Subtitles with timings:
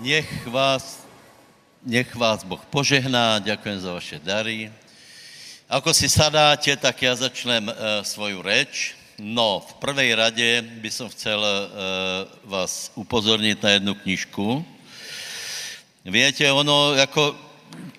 [0.00, 1.04] Nech vás,
[1.84, 4.72] nech vás Boh požehná, děkujem za vaše dary.
[5.68, 8.96] Ako si sadáte, tak já začnem uh, svoju reč.
[9.20, 11.68] No, v prvej rade by som chcel uh,
[12.48, 14.64] vás upozornit na jednu knižku.
[16.04, 17.36] Viete, ono jako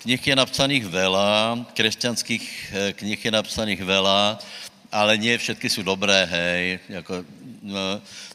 [0.02, 1.30] knih je napsaných veľa,
[1.70, 4.42] křesťanských uh, knih je napsaných veľa,
[4.90, 6.78] ale nie všetky jsou dobré, hej.
[6.88, 7.24] Jako,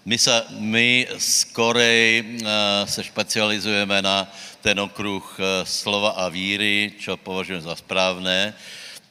[0.05, 4.23] my, sa, my skorej uh, se špecializujeme na
[4.63, 8.55] ten okruh uh, slova a víry, čo považujem za správné.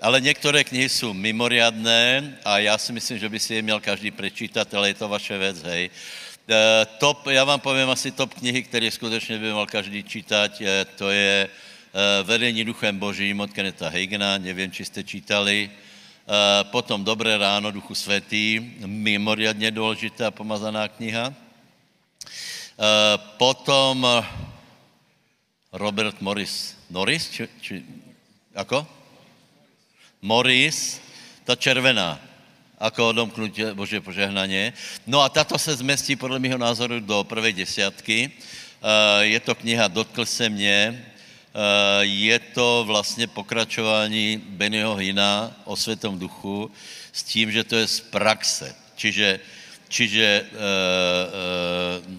[0.00, 4.10] Ale některé knihy jsou mimoriadné a já si myslím, že by si je měl každý
[4.10, 5.90] prečítat, ale je to vaše věc, hej.
[6.98, 10.62] Top, já vám povím asi top knihy, které skutečně by mal každý čítat,
[10.96, 11.48] to je
[12.22, 15.70] Vedení duchem božím od Keneta Hagena, nevím, či jste čítali.
[16.26, 21.30] Uh, potom Dobré ráno, duchu svatý, mimoriadně důležitá pomazaná kniha.
[21.30, 21.34] Uh,
[23.38, 24.02] potom
[25.72, 26.74] Robert Morris.
[26.90, 27.30] Norris?
[27.30, 27.74] Či, či,
[28.58, 28.86] ako?
[30.22, 30.98] Morris,
[31.46, 32.18] ta červená,
[32.78, 34.72] ako odomknutí Bože požehnaně.
[35.06, 38.30] No a tato se zmestí podle mého názoru do prvé desátky.
[39.20, 41.06] Je to kniha Dotkl se mě,
[42.00, 46.70] je to vlastně pokračování Bennyho Hina o Světom duchu
[47.12, 48.76] s tím, že to je z praxe.
[48.96, 49.40] Čiže,
[49.88, 50.46] čiže e, e,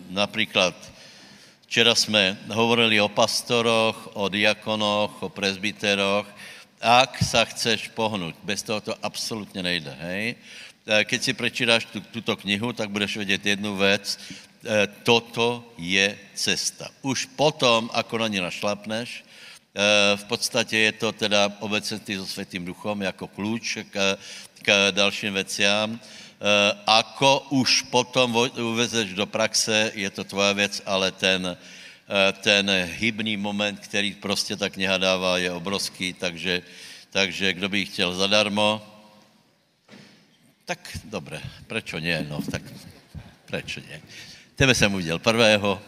[0.10, 0.74] například
[1.66, 6.28] včera jsme hovorili o pastoroch, o diakonoch, o prezbiteroch
[6.82, 10.36] ak sa chceš pohnout, bez toho to absolutně nejde, hej.
[10.88, 14.20] Keď si prečítáš tu, tuto knihu, tak budeš vědět jednu věc,
[15.04, 16.92] toto je cesta.
[17.02, 19.24] Už potom, ako na ní našlapneš, e,
[20.16, 24.18] v podstatě je to teda obecenství so Světým duchom jako klíč k,
[24.62, 26.00] k dalším veciám.
[26.86, 31.58] Ako už potom uvezeš do praxe, je to tvoja věc, ale ten,
[32.08, 36.62] Eh, ten hybný moment, který prostě ta kniha dává, je obrovský, takže,
[37.10, 38.80] takže kdo by chtěl zadarmo,
[40.66, 42.64] tak dobré, prečo nie, no, tak
[43.46, 44.00] prečo nie.
[44.58, 45.82] Tebe jsem udělal prvého,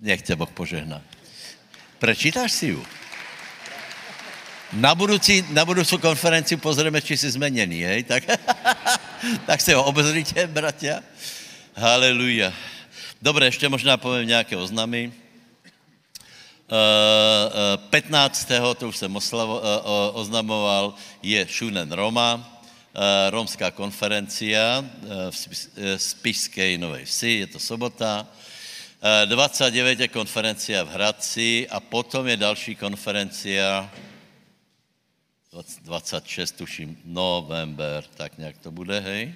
[0.00, 1.02] nech tě Boh požehná.
[1.98, 2.86] Prečítáš si ju?
[4.72, 8.02] Na budoucí, na budoucí konferenci pozrieme, či jsi změněný, hej?
[8.04, 8.24] Tak,
[9.46, 11.00] tak se ho obzrite, bratia.
[11.74, 12.52] Haleluja.
[13.22, 15.12] Dobře, ještě možná povím nějaké oznamy.
[17.90, 18.50] 15.
[18.50, 19.80] Eh, eh, to už jsem oslavo, eh,
[20.12, 22.53] oznamoval, je Šunen Roma,
[23.30, 24.84] romská konferencia
[25.30, 25.36] v
[25.96, 28.26] Spišské Nové Vsi, je to sobota.
[29.26, 33.90] 29 je konferencia v Hradci a potom je další konferencia
[35.82, 39.34] 26, tuším, november, tak nějak to bude, hej.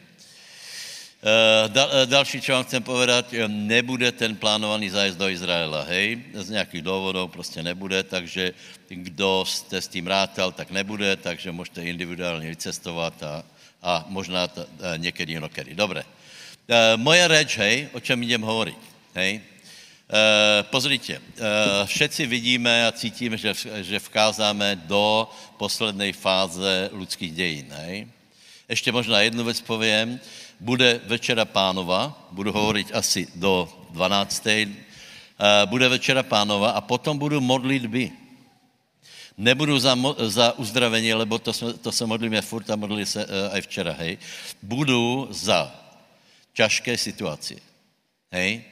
[1.22, 1.70] Eh,
[2.02, 6.50] eh, další, co vám chcem povedat, eh, nebude ten plánovaný zájezd do Izraela, hej, z
[6.50, 8.54] nějakých důvodů prostě nebude, takže
[8.88, 13.42] kdo jste s tím rátal, tak nebude, takže můžete individuálně vycestovat a,
[13.82, 14.62] a možná ta,
[14.96, 15.74] někdy jinokedy.
[15.74, 16.04] Dobré.
[16.96, 18.78] Moje reč, hej, o čem jdem hovorit,
[19.14, 19.40] hej,
[20.70, 21.20] pozrite,
[21.84, 28.17] všetci vidíme a cítíme, že, že vkázáme do poslednej fáze lidských dějin, hej.
[28.68, 30.20] Ještě možná jednu věc povím,
[30.60, 34.46] bude Večera pánova, budu hovorit asi do 12.
[34.46, 38.10] Eh, bude Večera pánova a potom budu modlitby.
[39.38, 43.54] Nebudu za, za uzdravení, lebo to, jsme, to se modlíme furt a modlili se uh,
[43.54, 44.18] aj včera, hej.
[44.62, 45.70] Budu za
[46.52, 47.62] ťažké situaci,
[48.34, 48.66] hej.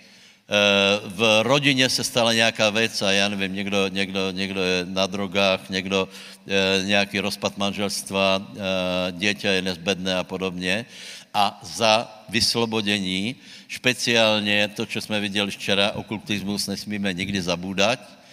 [0.46, 5.06] Uh, v rodině se stala nějaká věc a já nevím, někdo, někdo, někdo je na
[5.06, 8.56] drogách, někdo uh, nějaký rozpad manželstva, uh,
[9.10, 10.86] dieťa je nezbedné a podobně.
[11.34, 13.36] A za vyslobodění,
[13.68, 18.25] speciálně to, co jsme viděli včera, okultismus nesmíme nikdy zabúdať, eh,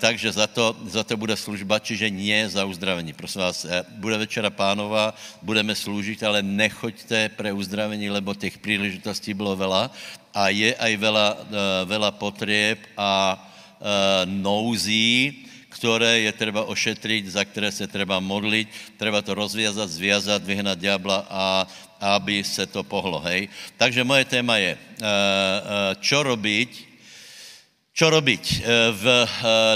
[0.00, 3.12] takže za to, za to bude služba, čiže nie za uzdravení.
[3.12, 5.12] Prosím vás, eh, bude večera pánova,
[5.44, 9.92] budeme sloužit, ale nechoďte pre uzdravení, lebo těch příležitostí bylo vela
[10.32, 13.44] a je aj vela, eh, vela potrieb a
[14.26, 18.66] nouzí, které je třeba ošetřit, za které se třeba modlit,
[18.98, 21.66] treba to rozvězat, zvězat, vyhnat diabla a
[22.18, 23.46] aby se to pohlo, hej.
[23.78, 24.74] Takže moje téma je,
[26.02, 26.87] čo robiť,
[27.98, 28.62] čo robiť?
[28.62, 29.28] Uh, v uh,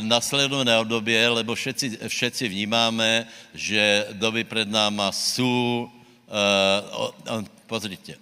[0.06, 5.90] nasledovné období, lebo všetci, všetci vnímáme, že doby před náma jsou,
[6.30, 8.14] uh, uh, pozrite,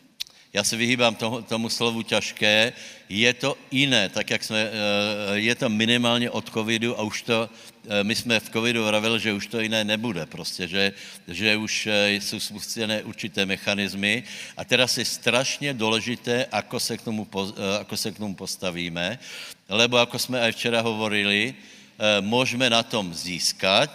[0.53, 2.73] já se vyhýbám tomu, tomu slovu těžké,
[3.09, 4.71] je to jiné, tak jak jsme,
[5.35, 7.51] je to minimálně od covidu a už to,
[8.03, 10.93] my jsme v covidu vravili, že už to jiné nebude prostě, že,
[11.29, 11.89] že už
[12.19, 14.23] jsou spustené určité mechanismy.
[14.57, 17.27] A teraz je strašně důležité, ako se k tomu,
[17.81, 19.19] ako se k tomu postavíme,
[19.71, 21.55] lebo ako jsme aj včera hovorili,
[22.21, 23.89] můžeme na tom získat,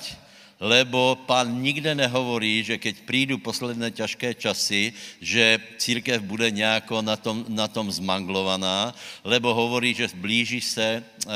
[0.59, 7.19] lebo pán nikde nehovorí, že keď prídu posledné ťažké časy, že církev bude nějako na
[7.19, 11.35] tom, na tom zmanglovaná, lebo hovorí, že blíží se uh, uh,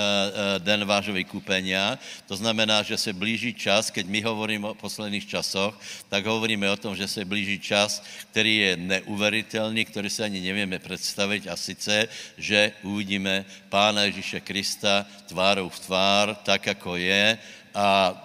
[0.64, 5.76] den vášho vykupenia, to znamená, že se blíží čas, keď my hovoríme o posledných časoch,
[6.08, 8.00] tak hovoríme o tom, že se blíží čas,
[8.32, 11.48] který je neuveritelný, který se ani nevíme představit.
[11.48, 12.08] A sice,
[12.38, 17.38] že uvidíme Pána Ježíše Krista tvárou v tvár, tak, jako je.
[17.76, 18.16] A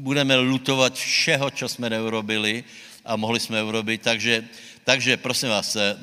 [0.00, 2.64] budeme lutovat všeho, co jsme neurobili
[3.04, 4.02] a mohli jsme urobit.
[4.02, 4.44] Takže,
[4.84, 5.96] takže prosím vás, eh,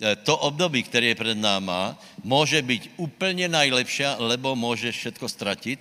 [0.00, 5.80] eh, to období, které je před náma, může být úplně nejlepší, lebo může všetko ztratit.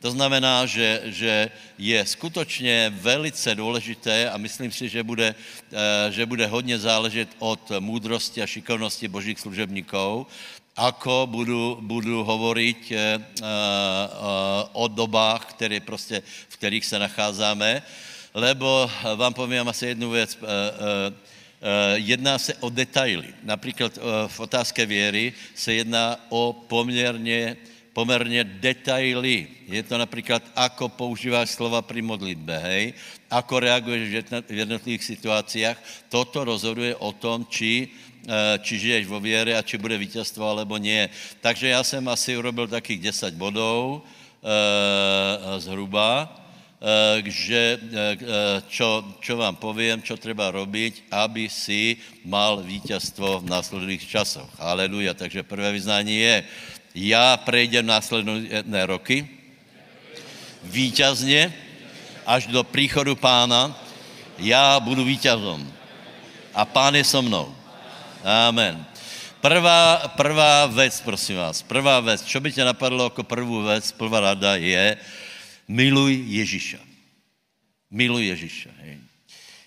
[0.00, 6.26] To znamená, že, že je skutečně velice důležité a myslím si, že bude, eh, že
[6.26, 10.26] bude hodně záležet od moudrosti a šikovnosti božích služebníků,
[10.76, 13.46] ako budu, budu hovoriť uh, uh,
[14.76, 17.82] o dobách, které prostě, v kterých se nacházíme,
[18.34, 20.36] lebo vám povím asi jednu věc.
[20.36, 20.46] Uh,
[21.94, 23.32] jedná se o detaily.
[23.42, 27.56] Například v otázce věry se jedná o poměrně,
[27.92, 29.48] poměrně detaily.
[29.66, 32.92] Je to například, ako používáš slova při modlitbe, hej?
[33.30, 34.04] Ako reaguješ
[34.46, 35.76] v jednotlivých situacích.
[36.12, 38.05] Toto rozhoduje o tom, či Eh,
[38.62, 41.08] či žiješ vo věre a či bude vítězstvo, alebo nie.
[41.40, 46.28] Takže já jsem asi urobil takých 10 bodů eh, zhruba,
[46.82, 47.78] eh, že
[48.68, 54.50] čo, čo vám povím, čo treba robiť, aby si mal vítězstvo v následných časoch.
[54.58, 55.14] Aleluja.
[55.14, 56.44] Takže prvé vyznání je,
[56.94, 59.28] já prejdem následné roky
[60.64, 61.54] vítězně
[62.26, 63.78] až do příchodu pána,
[64.38, 65.72] já budu vítězom
[66.54, 67.55] a pán je so mnou.
[68.24, 68.86] Amen.
[69.40, 74.20] Prvá, prvá věc, prosím vás, prvá věc, čo by tě napadlo jako první věc, prvá
[74.20, 74.96] rada je,
[75.68, 76.78] miluj Ježíša.
[77.90, 78.70] Miluj Ježíša.
[78.80, 78.98] Hej.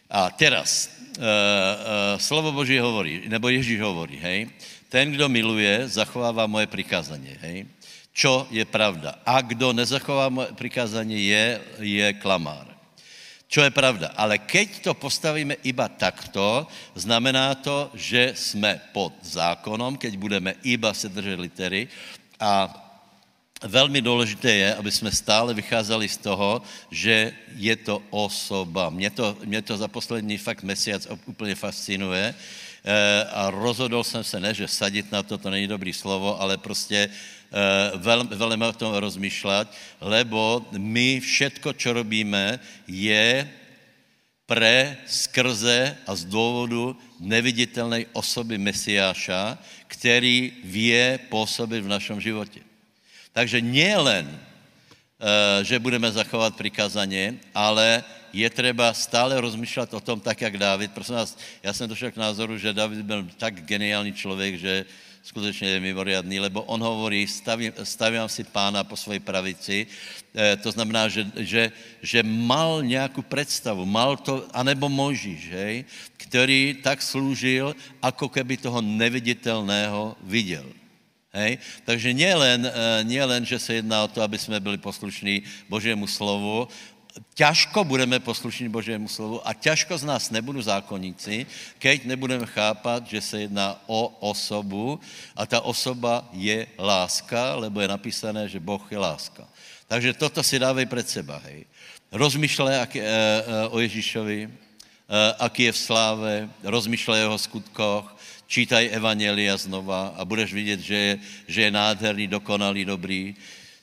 [0.10, 4.50] A teraz, uh, uh, slovo Boží hovorí, nebo Ježíš hovorí, hej,
[4.90, 7.66] ten, kdo miluje, zachovává moje prikázání, hej.
[8.13, 9.16] Čo je pravda.
[9.25, 12.69] A kdo nezachová moje prikázání, je, je klamár
[13.50, 14.13] čo je pravda.
[14.13, 20.94] Ale keď to postavíme iba takto, znamená to, že jsme pod zákonom, keď budeme iba
[20.94, 21.90] se držet litery
[22.38, 22.69] a
[23.66, 26.62] velmi důležité je, aby jsme stále vycházeli z toho,
[26.92, 28.90] že je to osoba.
[28.90, 32.36] Mě to, mě to za poslední fakt mesiac úplně fascinuje
[32.86, 36.57] eh, a rozhodl jsem se, ne, že sadit na to, to není dobrý slovo, ale
[36.57, 37.10] prostě
[37.98, 39.68] vel, velmi o tom rozmýšlet,
[40.01, 43.50] lebo my všetko, čo robíme, je
[44.50, 49.57] pre, skrze a z důvodu neviditelné osoby Mesiáša,
[49.88, 52.66] který vie působit v našem životě.
[53.34, 58.04] Takže nielen, eh, že budeme zachovat přikázání, ale
[58.34, 60.92] je třeba stále rozmýšlet o tom, tak jak David.
[60.92, 64.86] Prosím vás, já jsem došel k názoru, že David byl tak geniální člověk, že
[65.29, 70.73] skutečně je mimoriadný, lebo on hovorí, stavím, stavím si pána po svojej pravici, e, to
[70.73, 71.63] znamená, že, že,
[72.01, 75.85] že mal nějakou představu, mal to, anebo Možíš, hej,
[76.17, 80.65] který tak slúžil, ako keby toho neviditelného viděl.
[81.29, 81.61] Hej?
[81.85, 82.71] Takže nielen, e,
[83.05, 86.65] nielen, že se jedná o to, aby jsme byli poslušní Božímu slovu,
[87.34, 91.46] ťažko budeme poslušní Božímu slovu a ťažko z nás nebudou zákonníci,
[91.80, 95.00] keď nebudeme chápat, že se jedná o osobu
[95.36, 99.48] a ta osoba je láska, lebo je napísané, že Boh je láska.
[99.88, 101.66] Takže toto si dávej před seba, hej.
[102.12, 103.06] Rozmýšlej jak, e, e,
[103.70, 104.50] o Ježíšovi, e,
[105.39, 108.06] aký je v sláve, rozmýšlej o jeho skutkoch,
[108.50, 111.13] čítaj Evangelia znova a budeš vidět, že je,
[111.48, 113.38] že je nádherný, dokonalý, dobrý,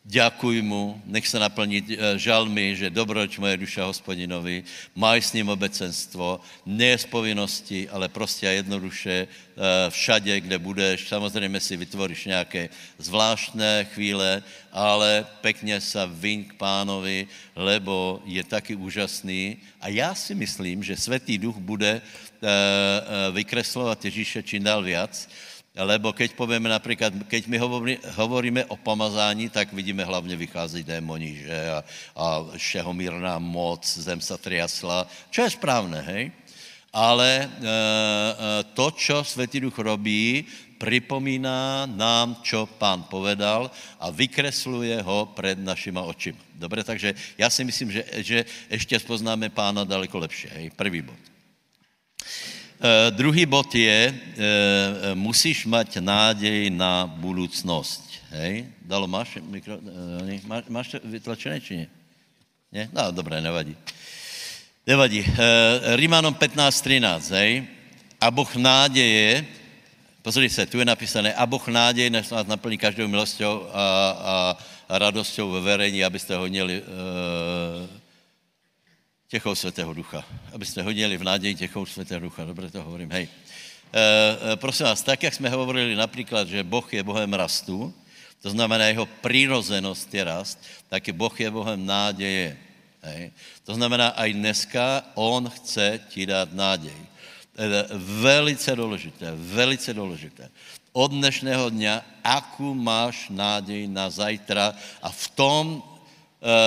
[0.06, 4.62] Ďakuj mu, nech se naplní eh, žalmy, že dobroč moje duša hospodinovi,
[4.94, 11.08] maj s ním obecenstvo, ne z povinnosti, ale prostě a jednoduše eh, všade, kde budeš.
[11.10, 17.26] Samozřejmě si vytvoríš nějaké zvláštné chvíle, ale pekně se vyň k pánovi,
[17.58, 19.58] lebo je taky úžasný.
[19.80, 22.50] A já si myslím, že Světý duch bude eh,
[23.34, 25.28] vykreslovat Ježíše čím dál viac,
[25.76, 27.58] Lebo keď povieme například, keď my
[28.16, 31.70] hovoríme o pomazání, tak vidíme hlavně vychází démoni, že?
[31.70, 31.84] A,
[32.16, 36.32] a všeho mírná moc, zem se triasla, čo je správné, hej?
[36.96, 37.50] ale
[38.72, 40.44] to, čo Světý Duch robí,
[40.78, 46.38] připomíná nám, čo pán povedal a vykresluje ho před našima očima.
[46.54, 50.48] Dobře, takže já si myslím, že, že ještě spoznáme pána daleko lepší.
[50.48, 51.20] Hej, prvý bod.
[52.76, 54.16] Uh, druhý bod je, uh,
[55.16, 58.04] musíš mať nádej na budoucnost.
[58.30, 58.68] Hej?
[58.84, 61.86] Dalo, máš, mikro, uh, máš, máš to vytlačené, či ne?
[62.72, 62.84] Ne?
[62.92, 63.72] No, dobré, nevadí.
[64.84, 65.24] Nevadí.
[65.24, 67.64] Uh, Rímanom 15.13, hej?
[68.20, 69.46] A Boh náděje,
[70.26, 74.56] Pozri se, tu je napísané, a Boh nádej, než nás naplní každou milosťou a, a,
[74.88, 76.84] a radosťou ve verení, abyste hodnili e,
[79.28, 80.24] těchou svatého ducha.
[80.52, 82.44] Abyste hodnili v náději těchou svatého ducha.
[82.44, 83.28] Dobře to hovorím, hej.
[83.94, 87.94] E, prosím vás, tak, jak jsme hovorili například, že Boh je Bohem rastu,
[88.42, 92.58] to znamená jeho přirozenost je rast, tak je Boh je Bohem náděje.
[93.02, 93.30] Hej.
[93.64, 96.98] To znamená, aj dneska On chce ti dát náděj.
[98.22, 100.50] Velice důležité, velice důležité.
[100.92, 105.64] Od dnešného dňa, akú máš nádej na zajtra a v tom,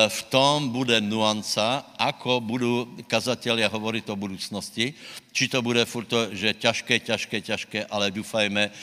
[0.09, 4.91] v tom bude nuanca, ako budou kazatelia hovoriť o budoucnosti,
[5.31, 8.74] či to bude furt to, že ťažké, ťažké, ťažké, ale dúfajme, eh,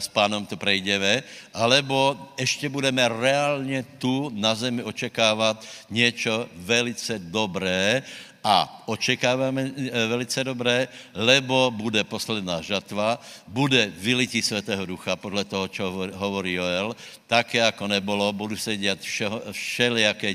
[0.00, 1.20] s pánom to prejdeme,
[1.52, 5.60] alebo ešte budeme reálně tu na zemi očekávat
[5.90, 8.02] něco velice dobré
[8.46, 10.86] a očekáváme eh, velice dobré,
[11.18, 13.18] lebo bude posledná žatva,
[13.50, 16.94] bude vylití Svatého Ducha, podle toho, čo hovorí Joel,
[17.26, 19.02] tak, jako nebolo, budu se dělat
[19.50, 20.30] všelijaké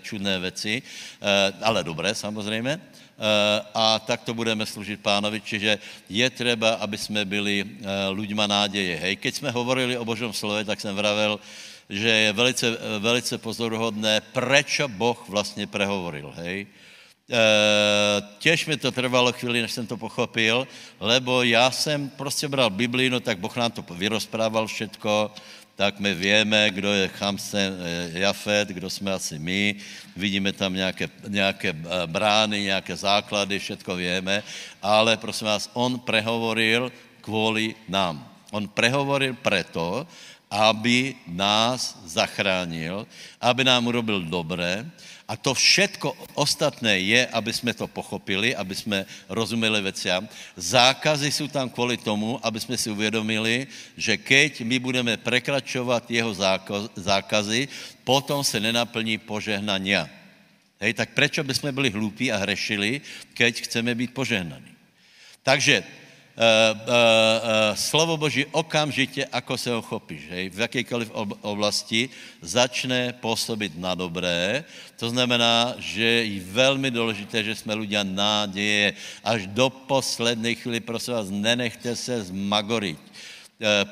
[0.00, 6.30] čudné věci, eh, ale dobré samozřejmě, eh, a tak to budeme služit pánovi, čiže je
[6.32, 7.84] třeba, aby jsme byli
[8.16, 8.96] ľuďma náděje.
[8.96, 11.36] Hej, keď jsme hovorili o Božom slove, tak jsem vravel,
[11.90, 12.66] že je velice,
[12.98, 16.32] velice pozoruhodné, prečo Boh vlastně prehovoril.
[16.40, 16.66] Hej?
[17.30, 20.68] Eh, těž mi to trvalo chvíli, než jsem to pochopil,
[21.00, 25.30] lebo já jsem prostě bral Biblii, no tak Boh nám to vyrozprával všetko,
[25.76, 29.74] tak my víme, kdo je Chamsen eh, Jafet, kdo jsme asi my,
[30.16, 34.42] vidíme tam nějaké, nějaké eh, brány, nějaké základy, všetko víme,
[34.82, 38.26] ale prosím vás, on prehovoril kvůli nám.
[38.50, 40.06] On prehovoril preto,
[40.50, 43.06] aby nás zachránil,
[43.40, 44.90] aby nám urobil dobré,
[45.30, 50.26] a to všetko ostatné je, aby jsme to pochopili, aby jsme rozuměli veciam.
[50.58, 56.34] Zákazy jsou tam kvůli tomu, aby jsme si uvědomili, že keď my budeme prekračovat jeho
[56.98, 57.68] zákazy,
[58.02, 60.10] potom se nenaplní požehnania.
[60.82, 63.00] Hej, tak prečo by jsme byli hlupí a hrešili,
[63.38, 64.74] keď chceme být požehnaní?
[65.46, 65.84] Takže
[67.74, 72.08] slovo Boží okamžitě, ako se ho chopíš, hej, v jakékoliv oblasti,
[72.42, 74.64] začne působit na dobré.
[74.96, 78.92] To znamená, že je velmi důležité, že jsme ľudia náděje.
[79.24, 83.00] Až do poslední chvíli, prosím vás, nenechte se zmagorit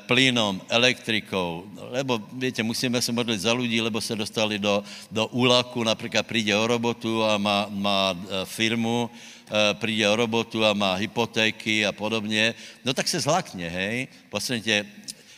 [0.09, 5.83] plynom, elektrikou, lebo víte, musíme se modlit za lidí, lebo se dostali do, do úlaku,
[5.83, 8.17] například přijde o robotu a má, má
[8.49, 9.38] firmu, Eh,
[9.73, 14.07] přijde o robotu a má hypotéky a podobně, no tak se zlakne, hej.
[14.29, 14.85] Posledně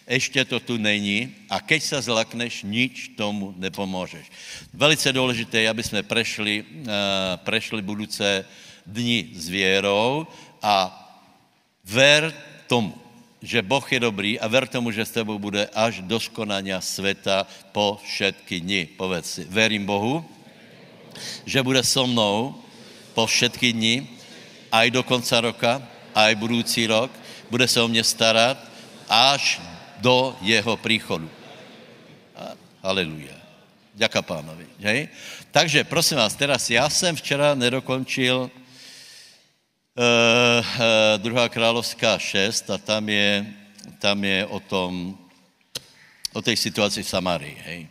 [0.07, 4.31] ještě to tu není a keď se zlakneš, nič tomu nepomůžeš.
[4.73, 6.87] Velice důležité je, aby jsme prešli, uh,
[7.35, 8.45] prešli budouce
[8.85, 10.27] dni s věrou
[10.61, 10.97] a
[11.83, 12.33] ver
[12.67, 12.93] tomu,
[13.41, 17.47] že Boh je dobrý a ver tomu, že s tebou bude až do skonania světa
[17.71, 18.81] po všetky dny.
[18.97, 20.25] Povedz si, verím Bohu,
[21.45, 22.60] že bude so mnou
[23.13, 24.07] po všetky dny,
[24.71, 25.81] aj do konca roka,
[26.15, 27.11] aj budoucí rok,
[27.51, 28.57] bude se o mě starat
[29.09, 29.61] až
[29.99, 31.29] do jeho příchodu.
[32.83, 33.33] Haleluja.
[33.93, 34.67] Děka pánovi.
[34.79, 35.07] Hej?
[35.51, 38.51] Takže prosím vás, teraz já jsem včera nedokončil uh, uh,
[41.17, 43.45] druhá královská 6 a tam je,
[43.99, 45.17] tam je o tom,
[46.33, 47.57] o té situaci v Samárii.
[47.65, 47.87] Hej?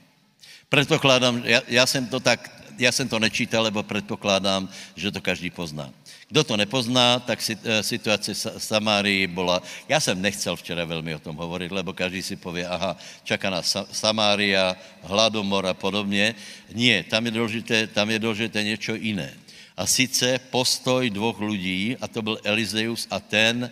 [0.68, 5.50] Předpokládám, já, já jsem to tak já jsem to nečítal, lebo předpokládám, že to každý
[5.50, 5.92] pozná.
[6.28, 11.36] Kdo to nepozná, tak eh, situace Samárii byla, já jsem nechcel včera velmi o tom
[11.36, 16.34] hovorit, lebo každý si pově, aha, čaká nás Samária, hladomor a podobně.
[16.72, 19.34] Nie, tam je důležité, tam je důležité něco jiné.
[19.76, 23.70] A sice postoj dvou lidí, a to byl Elizeus a ten,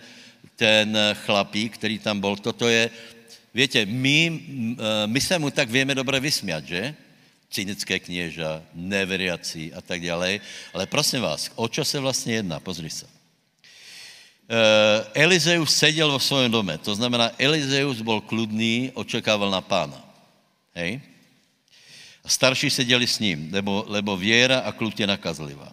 [0.56, 2.36] ten chlapík, který tam byl.
[2.36, 2.90] Toto je,
[3.54, 4.40] víte, my,
[4.78, 6.94] eh, my se mu tak víme dobře vysmět, že?
[7.50, 10.40] Cynické kněža, neveriací a tak dále.
[10.74, 12.60] Ale prosím vás, o čo se vlastně jedná?
[12.60, 13.06] Pozri se.
[13.06, 13.12] Uh,
[15.14, 20.04] Elizeus seděl vo svém dome, to znamená, Elizeus byl kludný, očekával na pána.
[20.74, 21.00] Hej?
[22.24, 25.72] A starší seděli s ním, lebo, lebo věra a klud je nakazlivá.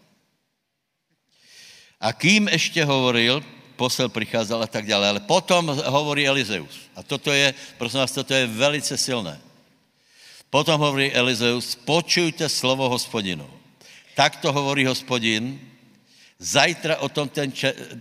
[2.02, 3.44] A kým ještě hovoril,
[3.76, 5.10] posel přicházel a tak dále.
[5.10, 6.80] Ale potom hovorí Elizeus.
[6.96, 9.42] A toto je, prosím vás, toto je velice silné.
[10.56, 13.44] Potom hovorí Elizeus, počujte slovo hospodinu.
[14.16, 15.60] Tak to hovorí hospodin,
[16.40, 17.52] zajtra o, tom ten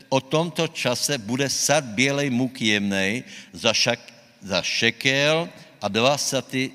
[0.06, 3.99] o tomto čase bude sad bělej muky jemnej za, šak,
[4.38, 5.50] za šekel
[5.82, 6.70] a dva saty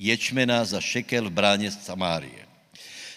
[0.00, 2.48] ječmena za šekel v bráně Samárie.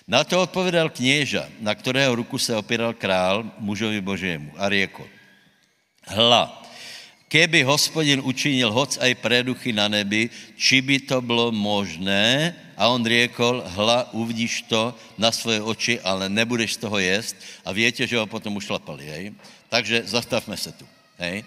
[0.04, 5.08] Na to odpovědal kněža, na kterého ruku se opíral král mužovi božému a řekl,
[6.04, 6.65] hla,
[7.30, 12.56] keby hospodin učinil hoc aj preduchy na nebi, či by to bylo možné?
[12.78, 17.36] A on řekl, hla, uvidíš to na svoje oči, ale nebudeš z toho jest.
[17.66, 19.24] A větě, že ho potom ušlapali, hej?
[19.70, 21.44] Takže zastavme se tu, hej?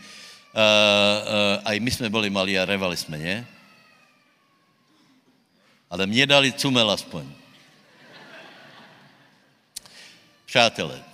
[0.49, 3.47] Uh, uh, aj my jsme byli malí a revali jsme, ne?
[5.91, 7.25] Ale mě dali cumel aspoň.
[10.47, 11.05] Přátelé,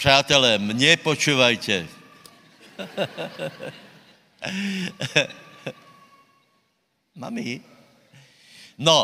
[0.00, 1.84] Přátelé, mě počúvajte.
[7.20, 7.60] Mami?
[8.80, 8.96] No,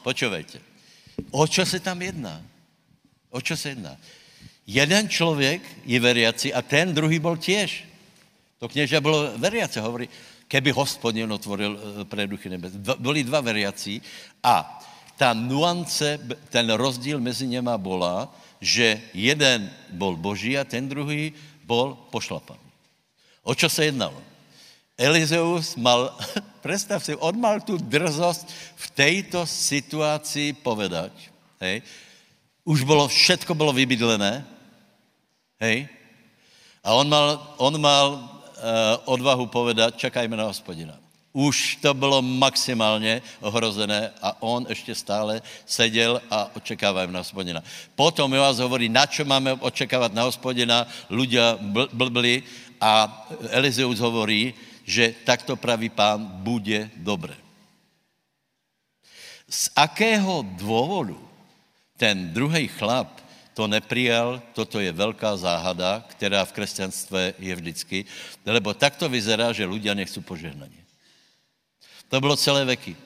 [0.00, 0.64] počúvajte.
[1.36, 2.40] O čo se tam jedná?
[3.28, 3.92] O čo se jedná?
[4.64, 7.84] Jeden člověk je veriaci a ten druhý byl těž.
[8.58, 10.08] To kněža bylo veriace, hovorí,
[10.48, 12.72] keby hospodin otvoril eh, preduchy nebes.
[12.96, 14.00] Byli dva veriaci
[14.42, 14.80] a
[15.16, 21.32] ta nuance, ten rozdíl mezi něma byla, že jeden byl boží a ten druhý
[21.64, 22.68] byl pošlapaný.
[23.42, 24.22] O čo se jednalo?
[24.98, 26.18] Elizeus mal,
[26.60, 31.12] představ si, on mal tu drzost v této situaci povedať,
[31.60, 31.82] hej,
[32.64, 34.44] už bylo, všetko bylo vybydlené,
[35.60, 35.88] hej,
[36.84, 38.20] a on mal, on mal uh,
[39.04, 40.98] odvahu povedať, čekajme na hospodina.
[41.32, 47.62] Už to bylo maximálně ohrozené a on ještě stále seděl a očekávají na hospodina.
[47.94, 51.60] Potom vás hovorí, na čo máme očekávat na hospodina, ľudia
[51.92, 52.42] blbli
[52.80, 54.56] a Elizeus hovorí,
[54.88, 57.36] že takto pravý pán bude dobré.
[59.48, 61.20] Z akého důvodu
[61.96, 63.20] ten druhý chlap
[63.52, 68.04] to neprijal, toto je velká záhada, která v křesťanstve je vždycky,
[68.46, 70.87] lebo takto vyzerá, že ľudia nechcú požehnaně.
[72.08, 72.96] To bylo celé veky.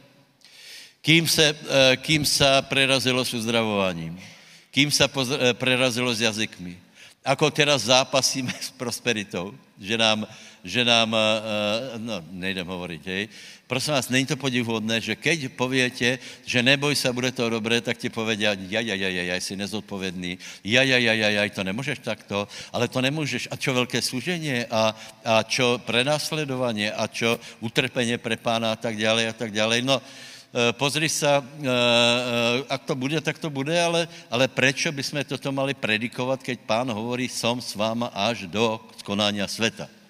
[1.03, 4.21] Kým se, eh, kým se prerazilo s uzdravováním,
[4.71, 6.79] kým se eh, prerazilo s jazykmi,
[7.25, 10.27] ako teraz zápasíme s prosperitou, že nám,
[10.65, 11.21] že nám eh,
[11.99, 13.25] no, nejdem hovoriť, hej,
[13.73, 17.97] Prosím vás, není to podivuhodné, že keď povětě, že neboj se, bude to dobré, tak
[17.97, 21.65] ti povedí, ja, ja, ja, ja, ja, jsi nezodpovědný, ja, ja, ja, ja, ja, to
[21.65, 23.49] nemůžeš takto, ale to nemůžeš.
[23.51, 24.93] A čo velké služení a,
[25.25, 29.81] a čo prenásledování a čo utrpení pre pána a tak dále a tak dále.
[29.81, 31.41] No, e, pozri se, e,
[32.69, 36.61] ak to bude, tak to bude, ale, ale prečo by sme toto mali predikovat, keď
[36.69, 40.02] pán hovorí, som s váma až do skonania sveta.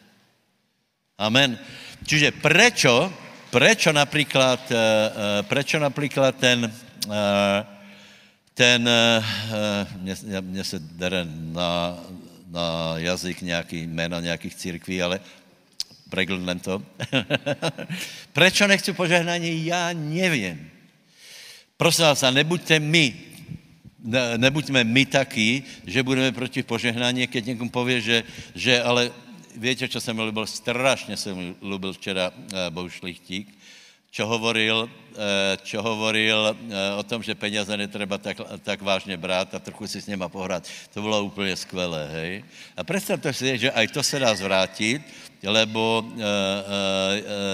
[1.23, 1.55] Amen.
[2.03, 6.73] Čiže prečo Prečo například, eh, eh, prečo například ten,
[7.13, 7.67] eh,
[8.55, 8.89] ten,
[10.41, 11.99] mně se dere na,
[12.49, 15.21] na jazyk nějaký jména nějakých církví, ale
[16.09, 16.83] preglnem to.
[18.33, 20.71] Prečo nechci požehnání, já nevím.
[21.77, 23.15] Prosím vás, a nebuďte my,
[24.05, 29.13] ne, nebuďme my taky, že budeme proti požehnání, keď někomu pově, že, že ale
[29.57, 30.47] Víte, čo jsem lubil?
[30.47, 33.49] Strašně jsem lubil včera uh, Bohu Šlichtík,
[34.11, 34.91] čo hovoril,
[35.63, 40.01] čo hovoril uh, o tom, že peněze netreba tak, tak vážně brát a trochu si
[40.01, 40.69] s něma pohrát.
[40.95, 42.45] To bylo úplně skvělé, hej.
[42.77, 45.03] A představte si, že aj to se dá zvrátit,
[45.43, 46.05] lebo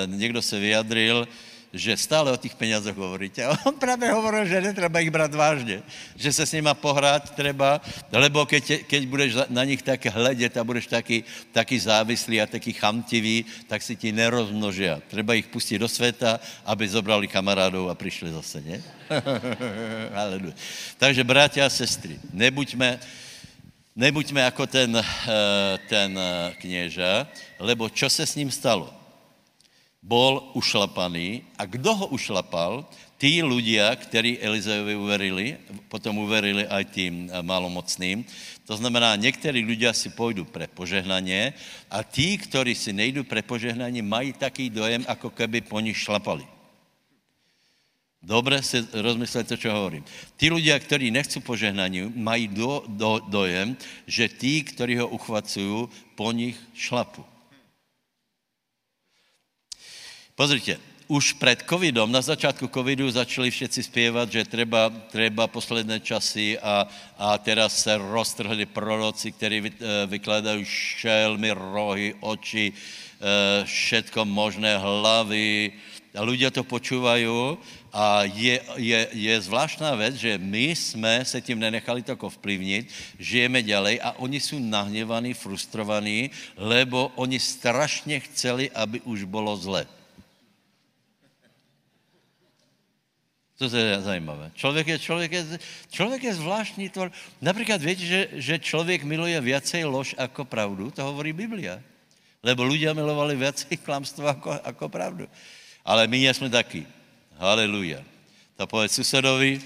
[0.06, 1.28] někdo se vyjadril,
[1.72, 3.44] že stále o těch penězích hovoríte.
[3.48, 5.82] A on právě hovoril, že netreba ich brát vážně,
[6.16, 7.80] že se s nima pohrát treba,
[8.12, 12.72] lebo keď, keď budeš na nich tak hledět a budeš taky, taky závislý a taky
[12.72, 14.88] chamtivý, tak si ti nerozmnoží.
[15.08, 18.82] Treba ich pustit do světa, aby zobrali kamarádů a přišli zase, ne?
[20.98, 23.00] Takže, bratě a sestry, nebuďme,
[23.96, 27.26] nebuďme jako ten, eh, ten eh, kněža,
[27.58, 28.97] lebo čo se s ním stalo?
[30.02, 31.42] Bol ušlapaný.
[31.58, 32.86] A kdo ho ušlapal?
[33.18, 35.46] Tí ľudia, ktorí Elizejovi uverili,
[35.90, 38.22] potom uverili aj tým eh, malomocným.
[38.70, 41.56] To znamená, někteří ľudia si půjdu pre požehnanie
[41.90, 46.44] a tí, ktorí si nejdu pre požehnanie, mají taký dojem, ako keby po nich šlapali.
[48.18, 50.04] Dobre si rozmyslete, čo hovorím.
[50.34, 56.34] Tí ľudia, ktorí nechcú požehnanie, mají do, do, dojem, že tí, ktorí ho uchvacujú, po
[56.34, 57.22] nich šlapu.
[60.38, 60.78] Pozrite,
[61.10, 66.86] už před covidom, na začátku covidu začali všetci zpěvat, že treba, treba posledné časy a,
[67.18, 75.74] a teraz se roztrhli proroci, kteří eh, vykladají šelmy, rohy, oči, eh, všetko možné, hlavy.
[76.14, 77.58] A ľudia to počúvajú
[77.90, 82.86] a je, je, je zvláštná věc, že my jsme se tím nenechali tako vplyvnit,
[83.18, 89.97] žijeme ďalej a oni jsou nahněvaní, frustrovaní, lebo oni strašně chceli, aby už bylo zle.
[93.58, 94.54] To je zajímavé.
[94.54, 95.42] Člověk je, člověk je,
[95.90, 97.10] člověk je zvláštní tvor.
[97.42, 101.82] Například víte, že, že člověk miluje viacej lož jako pravdu, to hovorí Biblia.
[102.38, 105.26] Lebo ľudia milovali viacej klamstvo jako, jako pravdu.
[105.82, 106.86] Ale my jsme taky.
[107.34, 108.02] Haleluja.
[108.58, 109.62] To povedz susedovi,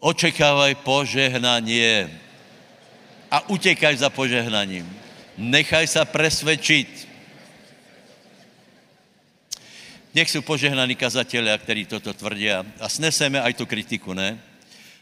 [0.00, 2.08] očekávaj požehnanie
[3.28, 4.84] a utekaj za požehnaním.
[5.36, 7.13] Nechaj sa presvedčiť.
[10.14, 14.38] Nech jsou požehnaní kazatelia, kteří toto tvrdí a sneseme aj tu kritiku, ne?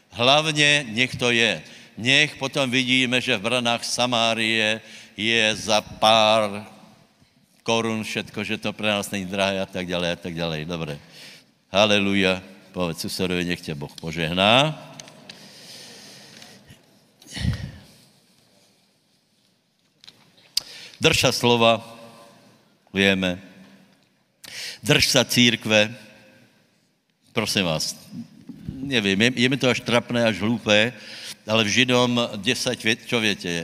[0.09, 1.61] Hlavně nech to je.
[1.97, 4.81] Nech potom vidíme, že v branách Samárie
[5.17, 6.65] je za pár
[7.61, 10.65] korun všetko, že to pro nás není drahé a tak dále a tak dále.
[10.65, 10.97] Dobré.
[11.69, 12.41] Haleluja.
[12.73, 14.73] Povedz susedovi, nech tě Boh požehná.
[20.97, 21.85] Drž sa slova,
[22.89, 23.52] vieme.
[24.83, 25.95] Drž sa církve.
[27.31, 27.95] Prosím vás,
[28.67, 30.91] nevím, je, je mi to až trapné, až hlupé,
[31.47, 33.63] ale v Židom 10, čo viete,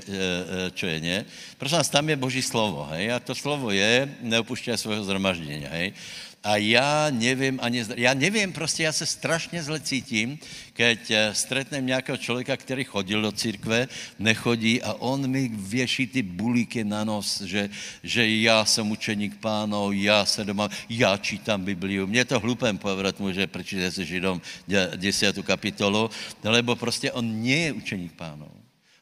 [0.80, 1.20] čo je, nie?
[1.60, 3.12] Prosím vás, tam je Boží slovo, hej?
[3.12, 5.92] A to slovo je, neupušťaj svého zhromaždění, hej?
[6.44, 10.40] A já nevím ani, já nevím, prostě já se strašně zle cítím,
[10.74, 13.88] keď eh, stretnem nějakého člověka, který chodil do církve,
[14.20, 17.70] nechodí a on mi věší ty bulíky na nos, že,
[18.04, 22.08] že já jsem učeník pánov, já se doma, já čítám Bibliu.
[22.08, 24.42] Mě to hlupem povedat mu, že prečíte se Židom
[24.96, 26.10] desiatu kapitolu,
[26.44, 28.50] lebo prostě on nie je učeník pánov.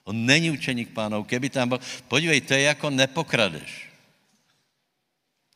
[0.03, 1.27] On není učeník pánov.
[1.27, 3.86] Keby tam byl, podívej, to je jako nepokradeš.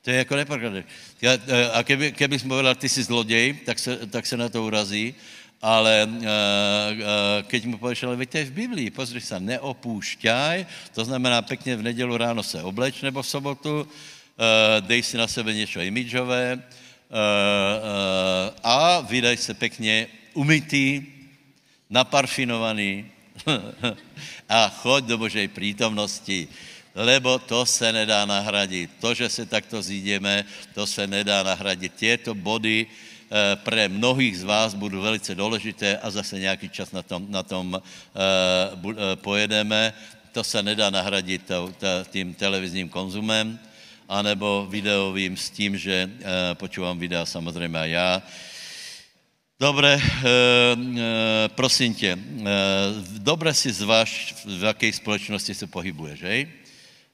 [0.02, 0.84] To je jako nepokladné.
[1.22, 4.64] E, a keby, keby jsme povedal, ty jsi zloděj, tak se, tak se na to
[4.64, 5.16] urazí,
[5.62, 6.26] ale uh, uh,
[7.46, 12.18] keď mu pověš, ale je v Biblii, pozri se, neopúšťaj, to znamená pěkně v nedělu
[12.18, 13.88] ráno se obleč, nebo v sobotu, uh,
[14.82, 21.06] dej si na sebe něco imidžové uh, uh, a vydaj se pěkně umytý,
[21.90, 23.06] naparfinovaný
[24.50, 26.48] a choď do Božej prítomnosti
[26.96, 28.92] lebo to se nedá nahradit.
[29.00, 31.96] To, že se takto zídeme, to se nedá nahradit.
[31.96, 37.02] Těto body eh, pre mnohých z vás budou velice důležité a zase nějaký čas na
[37.02, 37.82] tom, na tom uh,
[39.16, 39.94] pojedeme.
[40.32, 41.52] To se nedá nahradit
[42.12, 43.60] tím televizním konzumem,
[44.10, 46.08] anebo videovým s tím, že
[46.54, 48.22] počúvam videa samozřejmě a já.
[49.60, 50.00] Dobre,
[51.56, 52.18] prosím tě,
[53.20, 56.48] dobre si zváž, v jaké společnosti se pohybuješ, hej?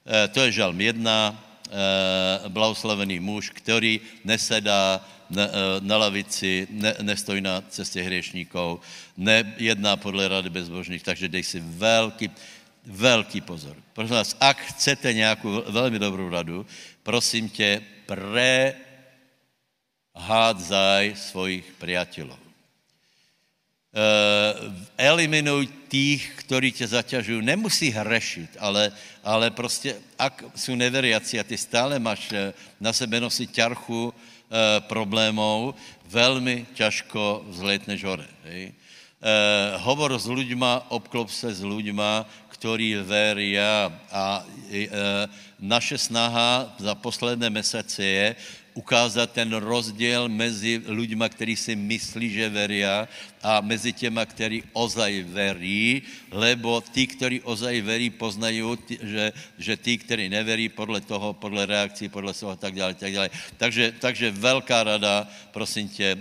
[0.08, 5.50] Eh, to je žalm 1, eh, blahoslavený muž, který nesedá na, eh,
[5.84, 8.80] na lavici, ne, nestojí na cestě hriešníkov,
[9.16, 12.32] nejedná podle rady bezbožných, takže dej si velký,
[12.88, 13.76] velký pozor.
[13.92, 16.66] Prosím vás, ak chcete nějakou velmi dobrou radu,
[17.04, 17.84] prosím tě,
[20.16, 22.47] prehádzaj svojich priateľov.
[23.88, 24.52] Eh,
[25.00, 27.40] eliminuj tých, ktorí tě zaťažují.
[27.40, 28.92] Nemusí hrešit, ale,
[29.24, 34.80] ale prostě, ak jsou neveriaci a ty stále máš eh, na sebe nosit ťarchu e,
[34.80, 35.74] problémov,
[36.04, 38.28] velmi těžko vzletneš hore.
[38.44, 38.72] Hej?
[38.72, 38.74] E,
[39.84, 44.88] hovor s ľuďma, obklop se s ľuďma, ktorí veria a e,
[45.60, 48.36] naše snaha za posledné měsíce je,
[48.78, 53.10] ukázat ten rozdíl mezi lidmi, kteří si myslí, že veria
[53.42, 58.62] a mezi těma, kteří ozaj verí, lebo tí, kteří ozaj verí, poznají,
[59.02, 63.30] že, že tí, kteří neverí, podle toho, podle reakcí, podle toho tak dále, tak dále.
[63.58, 66.18] Takže, takže velká rada, prosím tě, eh,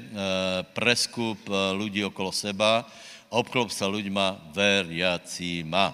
[0.74, 2.90] preskup eh, lidí okolo seba,
[3.30, 5.94] obklop se ľuďma veriacíma.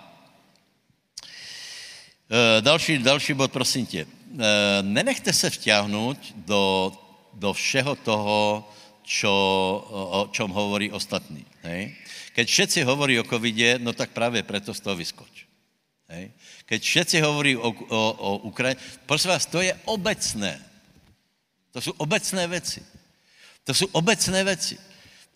[2.32, 4.23] Eh, další, další bod, prosím tě.
[4.34, 6.90] Eh, nenechte se vťahnout do,
[7.34, 8.66] do všeho toho,
[9.06, 9.30] čo,
[9.94, 11.46] o čom hovorí ostatní.
[11.62, 11.94] Hej?
[12.34, 15.46] Keď všetci hovorí o covidě, no tak právě preto z toho vyskoč.
[16.10, 16.32] Hej?
[16.66, 20.62] Keď všetci hovorí o, o, o Ukrajině, prosím vás, to je obecné.
[21.72, 22.82] To jsou obecné věci.
[23.64, 24.78] To jsou obecné věci.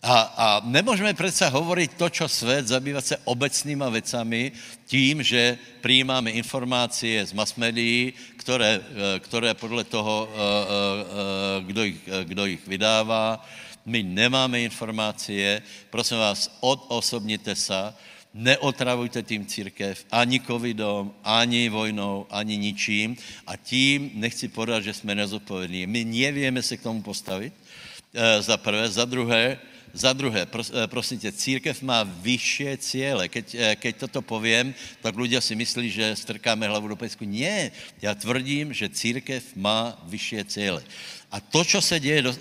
[0.02, 4.52] A, a nemůžeme přece hovoriť to, čo svět, zabývat se obecnýma vecami
[4.86, 8.80] tím, že přijímáme informácie z mass médií, které,
[9.18, 10.28] které podle toho,
[11.60, 13.46] kdo jich, kdo jich vydává,
[13.86, 17.94] my nemáme informácie, prosím vás, odosobnite se,
[18.34, 25.14] neotravujte tím církev ani covidom, ani vojnou, ani ničím a tím nechci podat, že jsme
[25.14, 25.86] nezodpovědní.
[25.86, 27.52] My nevíme se k tomu postavit,
[28.40, 28.88] za prvé.
[28.88, 29.58] Za druhé,
[29.98, 33.28] za druhé, pros, e, prosím tě, církev má vyšší cíle.
[33.28, 37.26] Keď, e, keď toto povím, tak lidé si myslí, že strkáme hlavu do pesku.
[37.26, 37.70] Ne,
[38.02, 40.82] já tvrdím, že církev má vyšší cíle.
[41.30, 42.32] A to, co se děje do,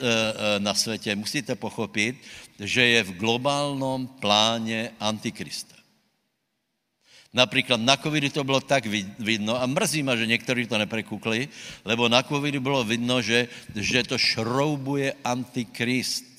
[0.57, 2.15] na světě, musíte pochopit,
[2.59, 5.75] že je v globálnom pláně Antikrista.
[7.33, 8.85] Například na covidu to bylo tak
[9.19, 11.49] vidno a mrzí ma, že někteří to neprekukli,
[11.85, 16.36] lebo na covidu bylo vidno, že, že to šroubuje antikrist.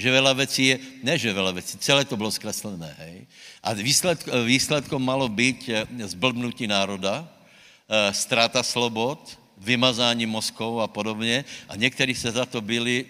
[0.00, 3.28] Že veľa věcí je, ne že veľa věcí, celé to bylo zkreslené, hej.
[3.60, 9.20] A výsledk, výsledkom malo být eh, zblbnutí národa, eh, ztráta slobod,
[9.60, 13.04] vymazání mozkov a podobně a někteří se za to byli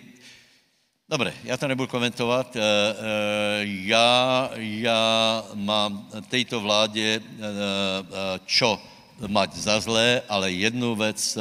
[1.11, 2.55] Dobře, já to nebudu komentovat.
[2.55, 2.61] Eh,
[3.63, 5.03] já, já
[5.55, 7.23] mám této vládě
[8.47, 8.79] čo
[9.27, 11.39] mať za zlé, ale jednu věc,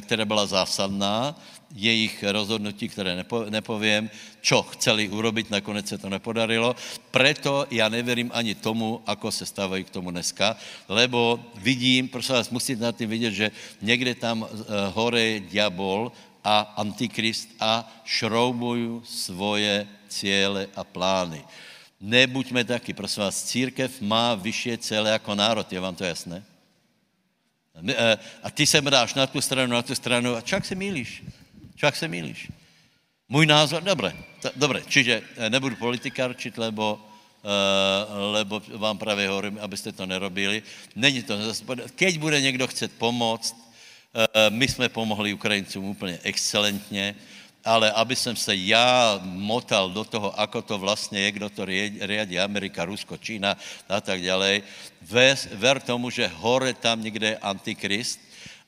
[0.00, 1.36] která byla zásadná,
[1.74, 6.76] jejich rozhodnutí, které nepo, nepovím, čo chceli urobiť, nakonec se to nepodarilo.
[7.10, 10.56] Preto já nevěřím ani tomu, ako se stávají k tomu dneska,
[10.88, 13.50] lebo vidím, prosím vás, musíte na tím vidět, že
[13.82, 14.46] někde tam
[14.94, 16.12] hore diabol
[16.44, 21.44] a antikrist a šroubují svoje cíle a plány.
[22.00, 26.44] Nebuďme taky, prosím vás, církev má vyšší cíle jako národ, je vám to jasné?
[27.88, 31.22] E, a ty se dáš na tu stranu, na tu stranu a čak se mílíš.
[31.76, 32.48] Čak se mílíš.
[33.28, 34.12] Můj názor, dobré,
[34.56, 40.62] dobré, čiže e, nebudu politikarčit, lebo, uh, lebo vám právě hovorím, abyste to nerobili.
[40.96, 41.34] Není to,
[41.94, 43.66] keď bude někdo chcet pomoct,
[44.16, 47.14] Eh, my jsme pomohli Ukrajincům úplně excelentně,
[47.64, 51.64] ale aby jsem se já motal do toho, ako to vlastně je, kdo to
[52.00, 53.56] riadí, Amerika, Rusko, Čína
[53.88, 54.62] a tak dále,
[55.52, 58.20] ver tomu, že hore tam někde je antikrist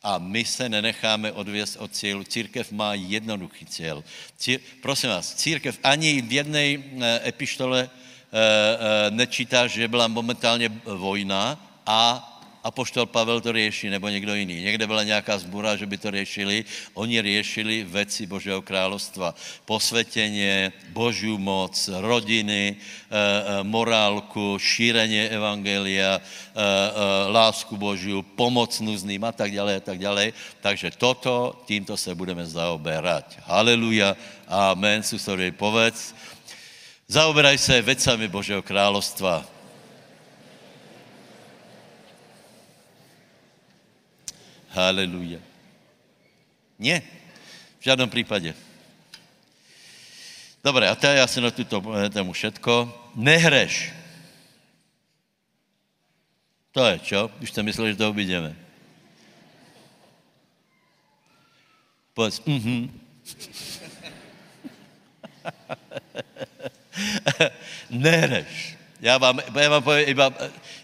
[0.02, 2.24] a my se nenecháme odvěst od cílu.
[2.24, 4.04] Církev má jednoduchý cíl.
[4.36, 11.58] Cír, prosím vás, církev ani v jedné eh, epištole eh, nečítá, že byla momentálně vojna
[11.86, 12.24] a
[12.64, 14.62] Apoštol Pavel to řeší, nebo někdo jiný.
[14.62, 16.64] Někde byla nějaká zbura, že by to řešili.
[16.94, 19.34] Oni řešili věci Božího královstva.
[19.64, 29.32] Posvětěně, Boží moc, rodiny, eh, eh, morálku, šíření evangelia, eh, lásku Božiu, pomoc nuzným a
[29.32, 30.32] tak dále a tak dále.
[30.60, 33.38] Takže toto, tímto se budeme zaoberat.
[33.46, 34.16] Haleluja,
[34.48, 36.14] amen, susorej, povedz.
[37.08, 39.57] Zaoberaj se vecami Božího královstva.
[44.78, 45.42] Haleluja.
[46.78, 47.02] Ne,
[47.80, 48.54] v žádném případě.
[50.64, 52.94] Dobré, a teď já se na tuto tému všetko.
[53.14, 53.92] Nehreš.
[56.70, 57.30] To je, čo?
[57.42, 58.54] Už jste mysleli, že to obídeme.
[62.14, 63.00] Povedz, mhm.
[67.90, 68.78] Nehreš.
[69.00, 70.32] Já vám, já vám povím iba,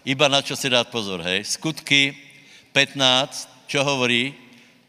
[0.05, 1.43] iba na čo si dát pozor, hej.
[1.43, 2.15] Skutky
[2.71, 4.33] 15, Čo hovorí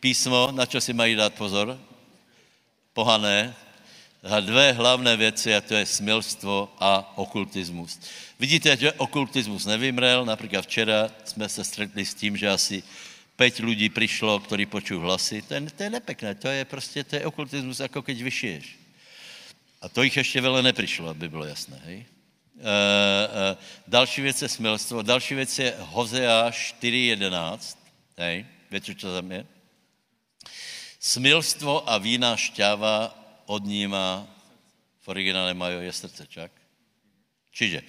[0.01, 1.79] písmo, na čo si mají dát pozor?
[2.93, 3.55] Pohané.
[4.23, 8.01] A dvě hlavné věci, a to je smilstvo a okultismus.
[8.39, 10.25] Vidíte, že okultismus nevymrel.
[10.25, 12.83] Například včera jsme se stretli s tím, že asi
[13.37, 15.43] pět lidí přišlo, ktorí počují hlasy.
[15.43, 18.67] To je, to je nepekné, to je prostě, to je okultismus, jako keď vyšiješ.
[19.83, 21.81] A to jich ještě vele neprišlo, aby bylo jasné.
[21.85, 21.97] Hej?
[21.97, 22.05] E,
[22.65, 27.79] e, další věc je smilstvo, další věc je Hozea 4.11.
[28.17, 28.47] Hej?
[28.71, 29.47] Víte, co tam je?
[31.01, 33.15] Smilstvo a vína šťáva
[33.47, 34.27] odníma,
[35.01, 36.51] v originále mají je srdce, čak?
[37.55, 37.83] Čiže,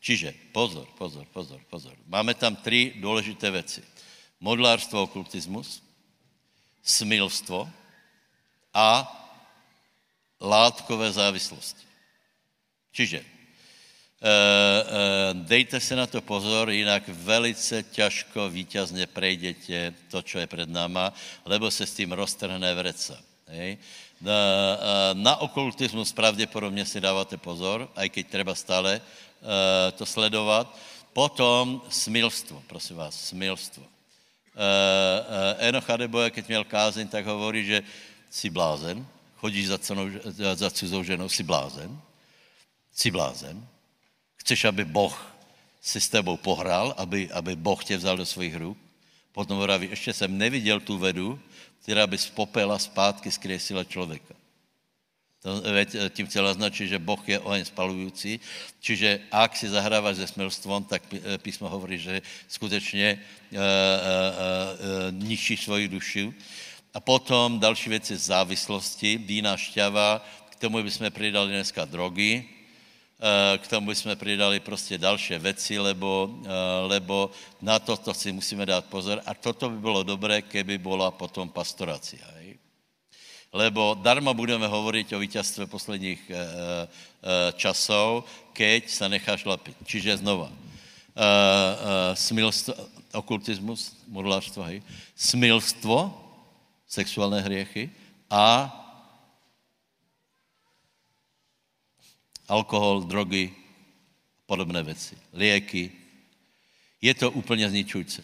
[0.00, 1.96] čiže, pozor, pozor, pozor, pozor.
[2.06, 3.82] Máme tam tři důležité věci.
[4.40, 5.82] Modlárstvo, okultismus,
[6.82, 7.70] smilstvo
[8.74, 9.08] a
[10.40, 11.86] látkové závislosti.
[12.92, 13.24] Čiže
[15.32, 21.12] dejte se na to pozor, jinak velice těžko vítězně prejdete to, co je před náma,
[21.44, 23.16] lebo se s tím roztrhne vreca.
[23.48, 23.78] Hej?
[24.20, 29.00] Na, eh, na okultismus pravděpodobně si dáváte pozor, aj keď treba stále
[29.96, 30.68] to sledovat.
[31.12, 33.82] Potom smilstvo, prosím vás, smilstvo.
[35.58, 37.82] Enoch Adeboje, keď měl kázeň, tak hovorí, že
[38.30, 39.06] si blázen,
[39.36, 40.06] chodíš za, cenou,
[40.54, 42.00] za cizou ženou, si blázen.
[42.92, 43.66] Jsi blázen?
[44.40, 45.12] Chceš, aby Boh
[45.80, 48.78] si s tebou pohrál, aby, aby Boh tě vzal do svých ruk?
[49.32, 51.40] Potom vraví, ještě jsem neviděl tu vedu,
[51.82, 54.34] která by z popela zpátky skresila člověka.
[55.42, 58.40] To, veď, tím chtěl naznačit, že Boh je oheň spalující,
[58.80, 61.02] čiže ak si zahráváš se smilstvom, tak
[61.40, 63.60] písmo hovorí, že skutečně e, e, e,
[65.16, 66.32] ničíš svoji duši.
[66.94, 72.44] A potom další věc je závislosti, vína, šťava, k tomu bychom přidali dneska drogy,
[73.58, 76.30] k tomu bychom přidali prostě další věci, lebo,
[76.86, 77.30] lebo
[77.60, 79.20] na toto si musíme dát pozor.
[79.26, 82.24] A toto by bylo dobré, keby byla potom pastoracia.
[82.36, 82.56] Hej?
[83.50, 86.38] lebo darma budeme hovoriť o víťazstve posledních e, e,
[87.58, 88.22] časov,
[88.54, 89.74] keď sa necháš lapiť.
[89.82, 90.54] Čiže znova,
[92.14, 92.74] smilstvo,
[93.12, 94.82] okultismus, modlářstvo, hej,
[95.16, 96.14] smilstvo,
[96.86, 97.90] sexuální hriechy
[98.30, 98.70] a
[102.50, 103.54] alkohol, drogy,
[104.46, 105.90] podobné věci, lieky.
[106.98, 108.22] Je to úplně zničující.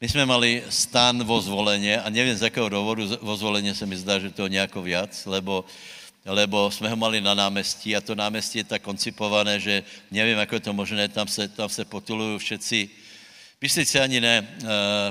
[0.00, 3.96] My jsme mali stan vo zvoleně a nevím z jakého důvodu vo zvoleně se mi
[3.96, 5.64] zdá, že to je nějako viac, lebo,
[6.24, 10.52] lebo jsme ho mali na námestí a to námestí je tak koncipované, že nevím, jak
[10.52, 12.90] je to možné, tam se, tam se potulují všetci,
[13.58, 14.66] Myslíte ani ne, eh,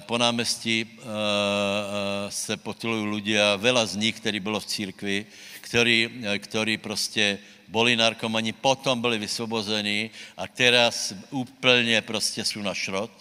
[0.08, 5.26] po námestí eh, eh, se potulují ľudia, veľa z nich, který bylo v církvi,
[5.62, 13.12] který, který prostě boli narkomani, potom byli vysvobození a teraz úplně prostě jsou na šrot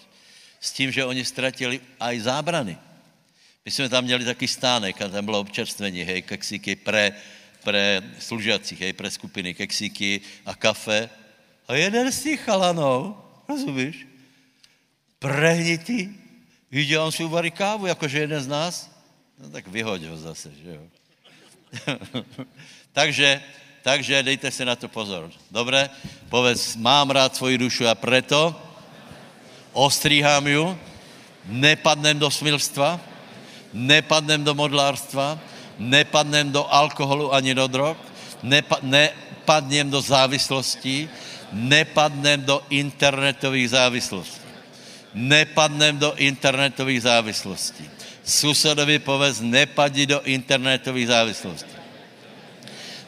[0.59, 2.77] s tím, že oni ztratili aj zábrany.
[3.65, 7.11] My jsme tam měli taky stánek a tam bylo občerstvení, hej, keksíky pre,
[7.63, 11.09] pre služacích, hej, pre skupiny, keksíky a kafe.
[11.67, 13.17] A jeden z těch chalanů,
[13.49, 14.07] rozumíš,
[15.19, 16.09] prehnitý,
[16.71, 18.87] viděl, on si uvarí kávu, jakože jeden z nás,
[19.39, 20.83] no tak vyhoď ho zase, že jo.
[22.91, 23.43] takže,
[23.87, 25.31] takže dejte si na to pozor.
[25.47, 25.87] Dobré?
[26.27, 28.51] Povedz, mám rád svoji dušu a preto
[29.71, 30.75] ostříhám ju,
[31.47, 32.99] nepadnem do smilstva,
[33.71, 35.39] nepadnem do modlárstva,
[35.79, 37.95] nepadnem do alkoholu ani do drog,
[38.43, 41.07] nepa, nepadnem do závislostí,
[41.55, 44.47] nepadnem do internetových závislostí.
[45.15, 47.87] Nepadnem do internetových závislostí.
[48.19, 51.76] Susedovi povedz, nepadni do internetových závislostí.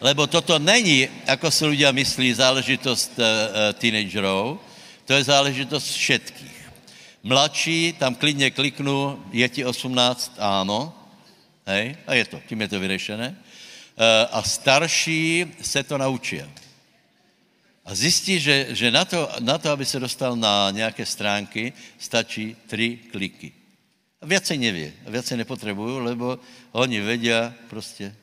[0.02, 4.60] Lebo toto není, jako si ľudia myslí, záležitost uh, uh, teenagerů,
[5.06, 6.60] to je záležitost všetkých.
[7.24, 10.94] Mladší, tam klidně kliknu, je ti 18, ano,
[11.66, 13.28] hej, a je to, tím je to vyřešené.
[13.98, 16.42] E, a starší se to naučí.
[17.86, 22.56] A zjistí, že, že na, to, na to, aby se dostal na nějaké stránky, stačí
[22.68, 23.52] tři kliky.
[24.22, 26.40] A viacej nevě, a viacej nepotřebuju, lebo
[26.72, 27.30] oni vědí
[27.70, 28.16] prostě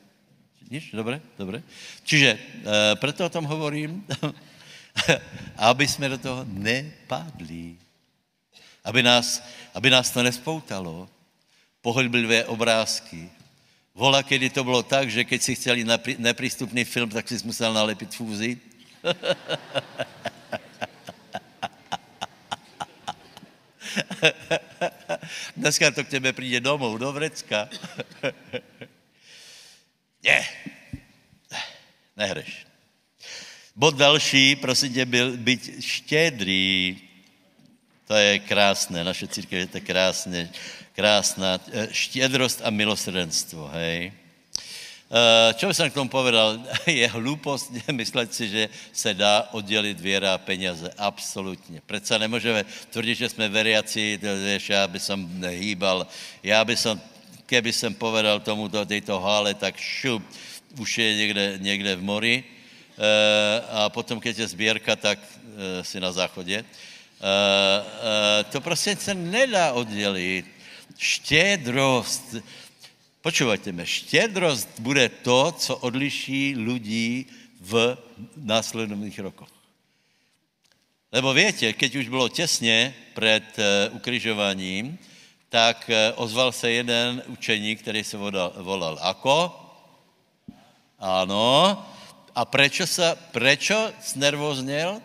[0.71, 0.91] Nič?
[0.91, 1.21] Dobre?
[1.39, 1.63] Dobre.
[2.03, 2.39] Čiže e,
[2.95, 4.05] preto o tom hovorím,
[5.57, 7.77] aby jsme do toho nepadli
[8.87, 11.09] aby nás, aby nás to nespoutalo.
[11.81, 13.29] Pohodblivé obrázky.
[13.95, 15.85] Vola, kedy to bylo tak, že keď si chtěli
[16.17, 18.57] nepřístupný film, tak si musel nalepit fúzi.
[25.57, 27.69] Dneska to k tebe přijde domů, do vrecka.
[30.27, 30.47] ne,
[32.17, 32.65] nehreš.
[33.75, 36.97] Bod další, prosím tě, byl být štědrý.
[38.07, 40.49] To je krásné, naše církev je to krásné,
[40.93, 41.59] krásná.
[41.71, 44.11] Eh, štědrost a milosrdenstvo, hej.
[45.07, 46.59] Eh, čo jsem k tomu povedal?
[46.85, 50.91] Je hloupost myslet si, že se dá oddělit věra a peněze.
[50.97, 51.81] Absolutně.
[51.85, 56.07] Přece nemůžeme tvrdit, že jsme veriaci, víš, já by som hýbal,
[56.43, 57.01] já by som,
[57.47, 60.23] keby jsem povedal tomuto, této hále, tak šup,
[60.79, 62.43] už je někde, někde v mori.
[62.43, 65.19] Eh, a potom, když je sbírka, tak
[65.81, 66.65] si na záchodě.
[67.17, 70.45] Uh, uh, to prostě se nedá oddělit.
[70.97, 72.35] Štědrost,
[73.21, 77.25] počúvajte mě, štědrost bude to, co odliší lidí
[77.59, 77.97] v
[78.37, 79.49] následných rokoch.
[81.11, 83.43] Lebo větě, keď už bylo těsně před
[83.91, 84.99] ukryžováním,
[85.49, 88.17] tak uh, ozval se jeden učeník, který se
[88.57, 89.55] volal, Ako?
[90.99, 91.85] Ano.
[92.35, 95.01] A prečo, sa, prečo znervozněl?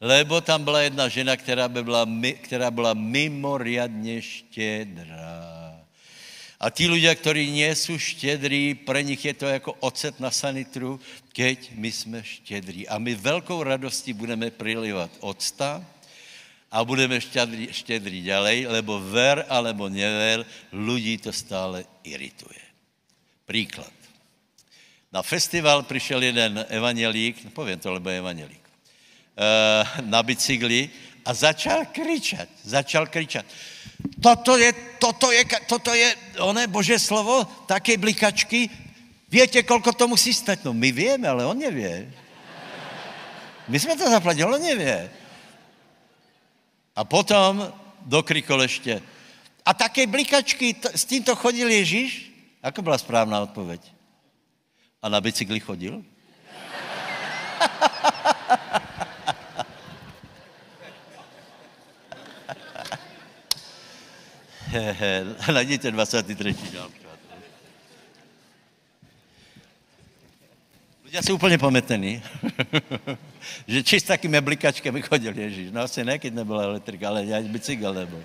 [0.00, 2.06] Lebo tam byla jedna žena, která, by byla,
[2.42, 5.54] která byla mimoriadně štědrá.
[6.60, 11.00] A ti lidé, kteří nejsou štědrí, pro nich je to jako ocet na sanitru,
[11.32, 12.88] keď my jsme štědrí.
[12.88, 15.84] A my velkou radostí budeme prilivat octa
[16.74, 20.42] a budeme štědrí, štědrí ďalej, lebo ver alebo never,
[20.74, 22.58] lidí to stále irituje.
[23.46, 23.94] Příklad.
[25.12, 28.64] Na festival přišel jeden evangelík, povím to, lebo je evangelík,
[30.02, 30.90] na bicykli
[31.24, 33.46] a začal kričet, začal kričet.
[34.18, 38.70] Toto je, toto je, toto je, oné bože slovo, také blikačky,
[39.34, 40.62] Víte, kolko to musí stát?
[40.64, 42.12] No my víme, ale on nevě.
[43.68, 45.10] My jsme to zaplatili, on nevě.
[46.96, 47.72] A potom
[48.06, 49.02] dokrikol ještě.
[49.66, 52.32] A také blikačky, s tímto chodil Ježíš?
[52.62, 53.92] Ako byla správná odpověď?
[55.02, 56.04] A na bicykli chodil?
[65.52, 66.56] Najděte 23.
[66.72, 67.03] žálm.
[71.14, 72.22] Já jsem úplně pamětený,
[73.66, 75.70] že či s takými blikačkami chodil Ježíš.
[75.70, 78.24] No asi ne, když nebyla elektrika, ale já bicykl nebyl.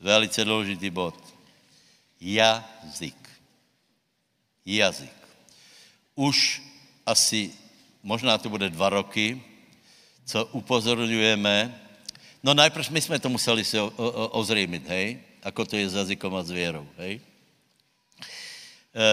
[0.00, 1.34] Velice důležitý bod.
[2.20, 3.30] Jazyk.
[4.66, 5.28] Jazyk.
[6.14, 6.62] Už
[7.06, 7.52] asi,
[8.02, 9.42] možná to bude dva roky,
[10.24, 11.89] co upozorňujeme
[12.42, 13.76] No najprv my jsme to museli si
[14.32, 15.20] ozřejmit, hej?
[15.44, 17.20] Ako to je s jazykom a s věrou, hej?
[18.96, 19.08] E,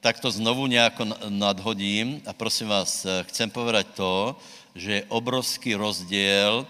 [0.00, 0.96] tak to znovu nějak
[1.28, 4.36] nadhodím a prosím vás, e, chcem povedať to,
[4.74, 6.66] že je obrovský rozdíl e,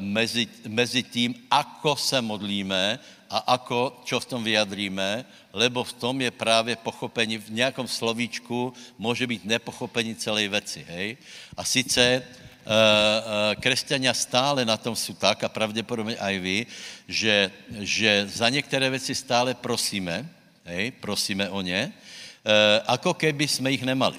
[0.00, 6.20] mezi, mezi tím, ako se modlíme a ako, čo v tom vyjadríme, lebo v tom
[6.20, 11.16] je právě pochopení, v nějakom slovíčku může být nepochopení celé věci, hej?
[11.56, 12.24] A sice
[13.60, 16.58] křesťania stále na tom jsou tak, a pravděpodobně aj vy,
[17.08, 17.50] že,
[17.80, 20.28] že za některé věci stále prosíme,
[20.64, 24.18] hej, prosíme o ně, eh, ako keby jsme jich nemali.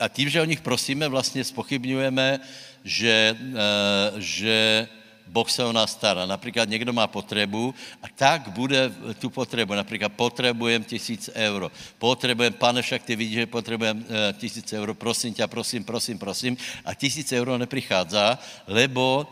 [0.00, 2.40] A tím, že o nich prosíme, vlastně spochybňujeme,
[2.84, 3.36] že,
[4.18, 4.88] že
[5.32, 6.26] Boh se o nás stará.
[6.26, 9.74] Například někdo má potřebu a tak bude tu potřebu.
[9.74, 11.72] Například potřebujem tisíc euro.
[11.98, 14.94] Potřebujem, pane, však ty vidíš, že potřebujem e, tisíc euro.
[14.94, 16.56] Prosím tě, prosím, prosím, prosím.
[16.84, 19.26] A tisíc euro neprichádza, lebo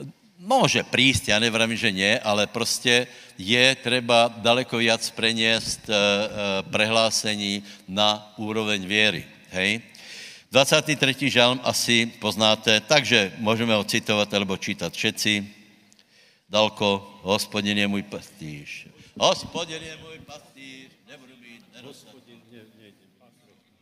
[0.00, 3.06] eh, Může prísť, já nevím, že ne, ale prostě
[3.38, 5.96] je třeba daleko viac preniesť e, e,
[6.66, 9.24] prehlásení na úroveň věry.
[9.50, 9.80] Hej?
[10.52, 11.32] 23.
[11.32, 15.48] žalm asi poznáte, takže můžeme ho citovat alebo čítat všetci.
[16.44, 18.68] Dalko, hospodin je můj pastýř.
[19.16, 22.12] Hospodin je můj pastýř, nebudu mít nedostatek.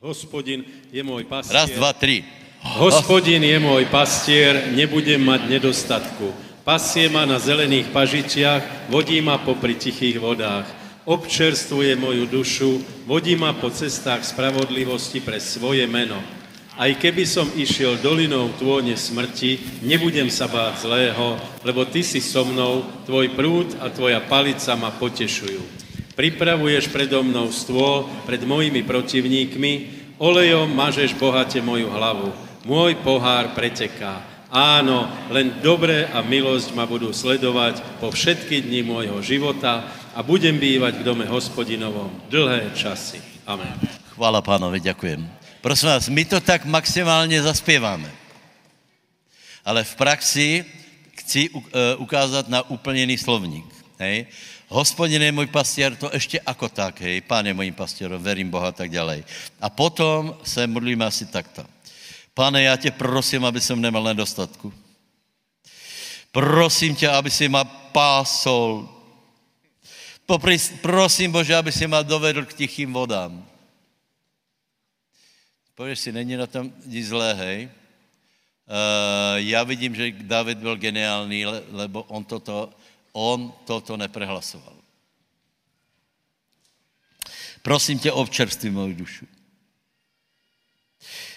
[0.01, 1.55] Hospodin je můj pastýř.
[1.55, 2.25] Raz, dva, tři.
[2.61, 6.35] Hospodin je můj pastier, nebudem mať nedostatku.
[6.65, 10.71] Pasie ma na zelených pažičiach, vodí ma popri tichých vodách.
[11.05, 16.23] Občerstvuje moju dušu, vodí ma po cestách spravodlivosti pre svoje meno.
[16.81, 22.41] Aj keby som išiel dolinou tvône smrti, nebudem sa báť zlého, lebo ty si so
[22.41, 25.61] mnou, tvoj prúd a tvoja palica ma potešujú.
[26.17, 29.73] Pripravuješ predo mnou stôl pred mojimi protivníkmi,
[30.17, 32.33] olejom mažeš bohate moju hlavu.
[32.65, 34.25] Môj pohár preteká.
[34.49, 39.85] Áno, len dobré a milosť ma budú sledovať po všetky dni môjho života
[40.17, 43.21] a budem bývať v dome hospodinovom dlhé časy.
[43.45, 43.77] Amen.
[44.17, 45.40] Chvála pánovi, ďakujem.
[45.61, 48.13] Prosím vás, my to tak maximálně zaspěváme.
[49.65, 50.65] Ale v praxi
[51.17, 53.67] chci eh, ukázat na úplně jiný slovník.
[53.99, 54.27] Hej?
[54.69, 58.69] Hospodin je můj pastier, to ještě ako tak, hej, pán je mojím pastierom, verím Boha
[58.69, 59.25] a tak ďalej.
[59.61, 61.67] A potom se modlíme asi takto.
[62.35, 64.73] Pane, já tě prosím, aby jsem nemal nedostatku.
[66.33, 68.89] Prosím tě, aby si ma pásol.
[70.81, 73.51] Prosím Bože, aby si ma dovedl k tichým vodám.
[75.81, 77.65] Pověš si, není na tom nic zlé, hej?
[77.65, 82.73] Uh, já vidím, že David byl geniální, lebo on toto,
[83.13, 84.77] on toto neprehlasoval.
[87.63, 89.27] Prosím tě, občerství moji dušu.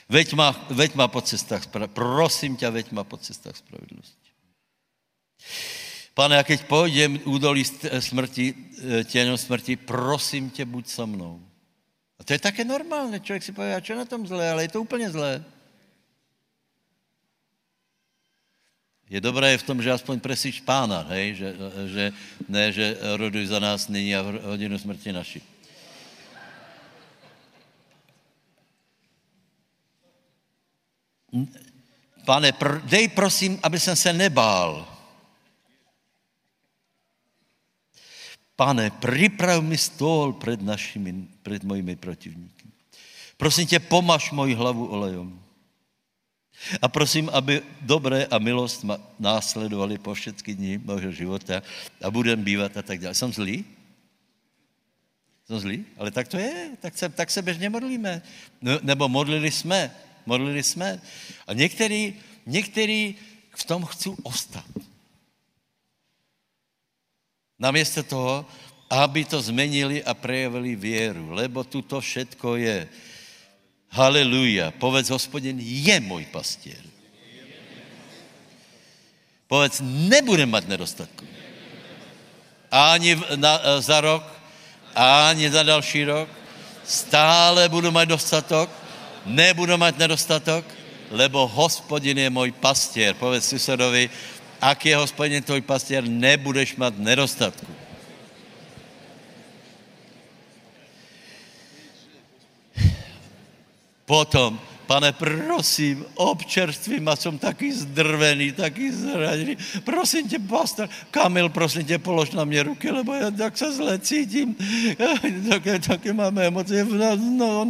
[0.09, 4.29] Veď má, veď má po cestách Prosím tě, veď má po cestách spravedlnosti.
[6.13, 7.63] Pane, a keď půjdem údolí
[7.99, 8.55] smrti,
[8.99, 11.52] eh, těnou smrti, prosím tě, buď so mnou.
[12.19, 13.19] A to je také normálné.
[13.19, 15.43] Člověk si pově, a čo na tom zlé, ale je to úplně zlé.
[19.09, 21.35] Je dobré v tom, že aspoň presíš pána, hej?
[21.35, 21.49] Že,
[21.85, 22.05] že,
[22.49, 25.41] ne, že roduj za nás nyní a v hodinu smrti naši.
[32.25, 32.53] Pane,
[32.83, 34.92] dej prosím, aby jsem se nebál.
[38.55, 42.67] Pane, připrav mi stůl před našimi, před mojimi protivníky.
[43.37, 45.43] Prosím tě, pomaž moji hlavu olejom.
[46.81, 48.85] A prosím, aby dobré a milost
[49.19, 51.61] následovali po všetky dní mého života
[52.03, 53.15] a budem bývat a tak dále.
[53.15, 53.65] Jsem zlý?
[55.47, 55.85] Jsem zlý?
[55.97, 58.21] Ale tak to je, tak se, tak se běžně modlíme.
[58.61, 59.91] No, nebo modlili jsme,
[60.25, 61.01] modlili jsme.
[61.47, 62.13] A některý,
[62.45, 63.15] některý
[63.55, 64.65] v tom chcou ostat.
[67.63, 68.43] Namiesto toho,
[68.91, 72.83] aby to zmenili a prejavili věru, lebo tu to všetko je.
[73.87, 74.75] Haleluja.
[74.75, 76.83] Povedz, hospodin je můj pastěr.
[79.47, 81.23] Povedz, nebudem mať nedostatku.
[82.67, 84.25] Ani na, za rok,
[84.97, 86.29] ani za další rok.
[86.83, 88.67] Stále budu mať dostatok,
[89.25, 90.65] nebudu mať nedostatok,
[91.13, 93.15] lebo hospodin je můj pastěr.
[93.15, 94.09] Povedz susedovi,
[94.63, 97.71] ak je hospodin tvoj pastěr, nebudeš mať nedostatku.
[104.07, 109.57] Potom, pane, prosím, občerství ma, jsem taky zdrvený, taky zraněný.
[109.83, 113.99] Prosím tě, pastor, Kamil, prosím tě, polož na mě ruky, lebo já tak se zle
[113.99, 114.55] cítím.
[115.49, 116.83] Také, také máme emoce.
[116.83, 117.67] V, no,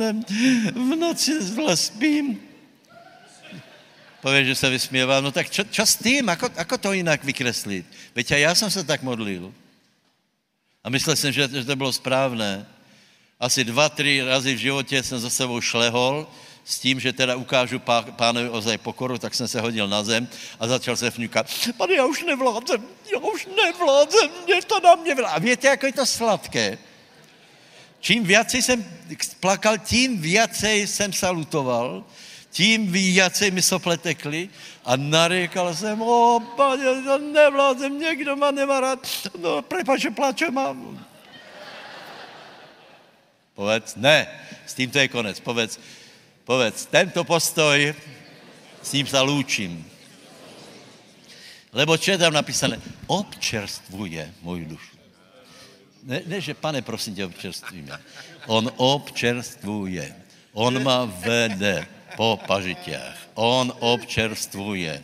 [0.74, 2.53] v noci zle spím.
[4.24, 5.22] Pově, že se vysměvá.
[5.22, 6.32] No tak čo, čo s tím?
[6.32, 7.84] Ako, ako to jinak vykreslit?
[8.16, 9.52] Veď a já jsem se tak modlil.
[10.84, 12.64] A myslel jsem, že, že to bylo správné
[13.40, 16.28] asi dva, tři razy v životě jsem za sebou šlehol
[16.64, 20.28] s tím, že teda ukážu pá, pánovi ozaj pokoru, tak jsem se hodil na zem
[20.60, 21.52] a začal se fňukat.
[21.78, 22.80] Pane, já už nevládem,
[23.12, 25.36] já už nevládem, mě to na mě vládze.
[25.36, 26.78] A víte, jak je to sladké?
[28.00, 28.80] Čím viacej jsem
[29.40, 32.08] plakal, tím viacej jsem salutoval,
[32.54, 34.50] tím viacej mi sople tekly
[34.86, 36.42] a narékal jsem, o,
[37.04, 39.08] já nevládem, někdo má nemá rád,
[39.42, 40.78] no, prepač, že plačem a
[43.54, 44.26] Povedz, ne,
[44.66, 45.38] s tímto je konec.
[45.38, 45.78] Povedz,
[46.42, 47.94] povedz, tento postoj,
[48.82, 49.86] s ním se lúčím.
[51.74, 52.82] Lebo čo je tam napísané?
[53.06, 54.98] Občerstvuje můj dušu.
[56.04, 58.02] Ne, ne, že pane, prosím tě, občerstvíme.
[58.50, 60.16] On občerstvuje.
[60.54, 61.88] On ma vede
[62.18, 63.18] po pažitiach.
[63.34, 65.04] On občerstvuje.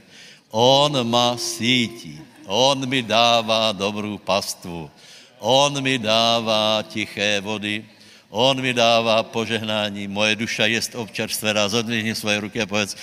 [0.51, 2.21] On ma sítí.
[2.45, 4.91] On mi dává dobrou pastvu.
[5.39, 7.85] On mi dává tiché vody
[8.29, 12.95] On mi dává požehnání, moje duša jest občerstvená, zodvihni svoje ruky a povedz,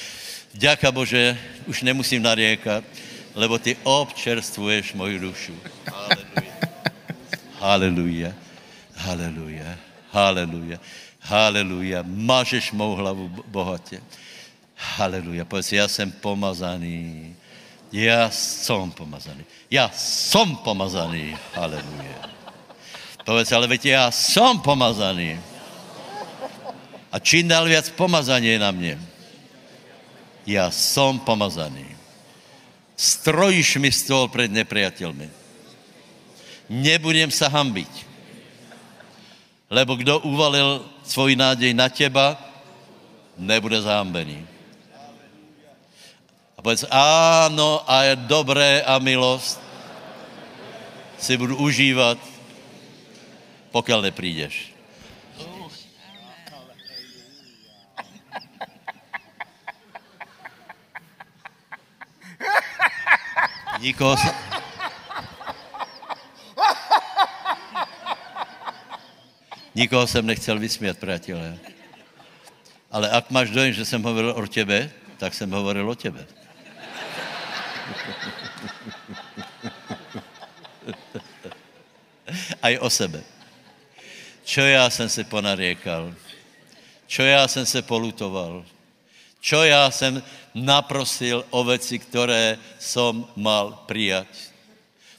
[0.55, 2.85] děka Bože, už nemusím naděkat,
[3.35, 5.55] lebo ty občerstvuješ moju dušu.
[5.91, 6.55] Haleluja.
[7.59, 8.33] Haleluja.
[8.95, 9.71] Haleluja.
[10.11, 10.79] Haleluja.
[12.05, 14.03] Mažeš mou hlavu bohatě.
[14.77, 15.45] Haleluja.
[15.45, 17.37] Povedz, já jsem pomazaný.
[17.93, 19.45] Já jsem pomazaný.
[19.71, 21.37] Já jsem pomazaný.
[21.55, 22.31] Haleluja.
[23.25, 25.41] Povedz, ale veď já jsem pomazaný.
[27.13, 29.01] A čím dál víc pomazání na mě.
[30.47, 31.87] Já jsem pomazaný.
[32.97, 35.31] Strojíš mi stůl před nepriateľmi.
[36.69, 37.91] Nebudem se hambit.
[39.71, 42.37] Lebo kdo uvalil svůj nádej na těba,
[43.37, 44.47] nebude zahambený.
[46.59, 49.61] A povedz, ano, a je dobré a milost
[51.19, 52.19] si budu užívat
[53.71, 54.73] pokud neprídeš.
[63.81, 64.17] Nikoho
[69.77, 71.59] Nikoho jsem nechcel vysmět, přátelé.
[72.91, 76.27] Ale ak máš dojem, že jsem hovoril o tebe, tak jsem hovoril o tebe.
[82.63, 83.37] A o sebe
[84.47, 86.15] čo já jsem se ponariekal,
[87.07, 88.65] čo já jsem se polutoval,
[89.41, 90.23] čo já jsem
[90.55, 94.27] naprosil o věci, které jsem mal přijat.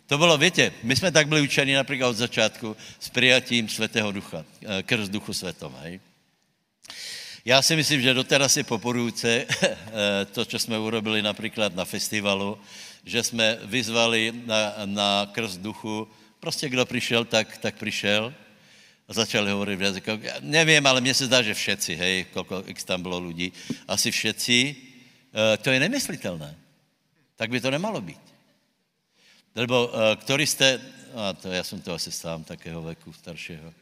[0.08, 4.46] To bylo, víte, my jsme tak byli učeni například od začátku s přijatím Svatého Ducha,
[4.64, 5.76] eh, krz Duchu Svetom.
[7.46, 12.58] Já si myslím, že doteraz je popodujúce eh, to, co jsme urobili například na festivalu,
[13.06, 16.08] že jsme vyzvali na, na krz duchu,
[16.40, 18.34] prostě kdo přišel, tak, tak přišel
[19.08, 20.12] a začali hovorit v jazyku.
[20.40, 23.54] Nevím, ale mně se zdá, že všetci, hej, kolko x tam bylo lidí,
[23.88, 24.76] asi všetci,
[25.54, 26.56] e, to je nemyslitelné.
[27.36, 28.27] Tak by to nemalo být.
[29.58, 30.82] Lebo e, který jste,
[31.16, 33.74] a to já jsem to asi sám takého veku staršího.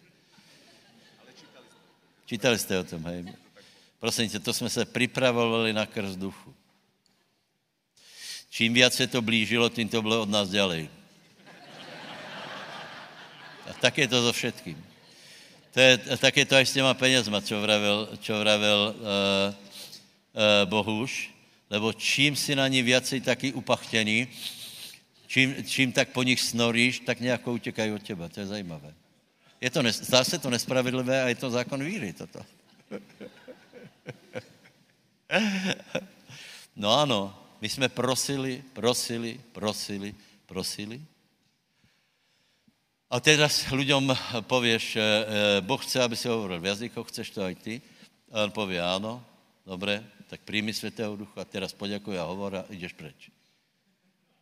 [2.26, 3.26] Čítali jste o tom, hej?
[4.00, 6.56] Prosím tě, to jsme se připravovali na krz duchu.
[8.50, 10.90] Čím víc se to blížilo, tím to bylo od nás dělej.
[13.70, 14.86] A tak je to so všetkým.
[15.74, 20.70] To je, tak je to až s těma penězma, čo vravel, čo vravel uh, uh,
[20.70, 21.36] Bohuš.
[21.70, 24.28] lebo čím si na ní viacej taky upachtěný,
[25.28, 28.30] čím, čím tak po nich snoríš, tak nějak utěkají od těba.
[28.30, 28.94] To je zajímavé.
[29.62, 32.40] Je to, zdá se to nespravedlivé a je to zákon víry, toto.
[36.76, 40.16] No ano, my jsme prosili, prosili, prosili,
[40.46, 41.02] prosili.
[43.10, 44.12] A teraz ľuďom
[44.44, 45.00] povieš,
[45.64, 47.80] Boh chce, aby si hovoril v jazykoch, chceš to aj ty?
[48.28, 49.24] A on povie, áno,
[49.64, 53.32] dobre, tak príjmi Svetého Ducha teraz poďakuj a hovor a ideš preč.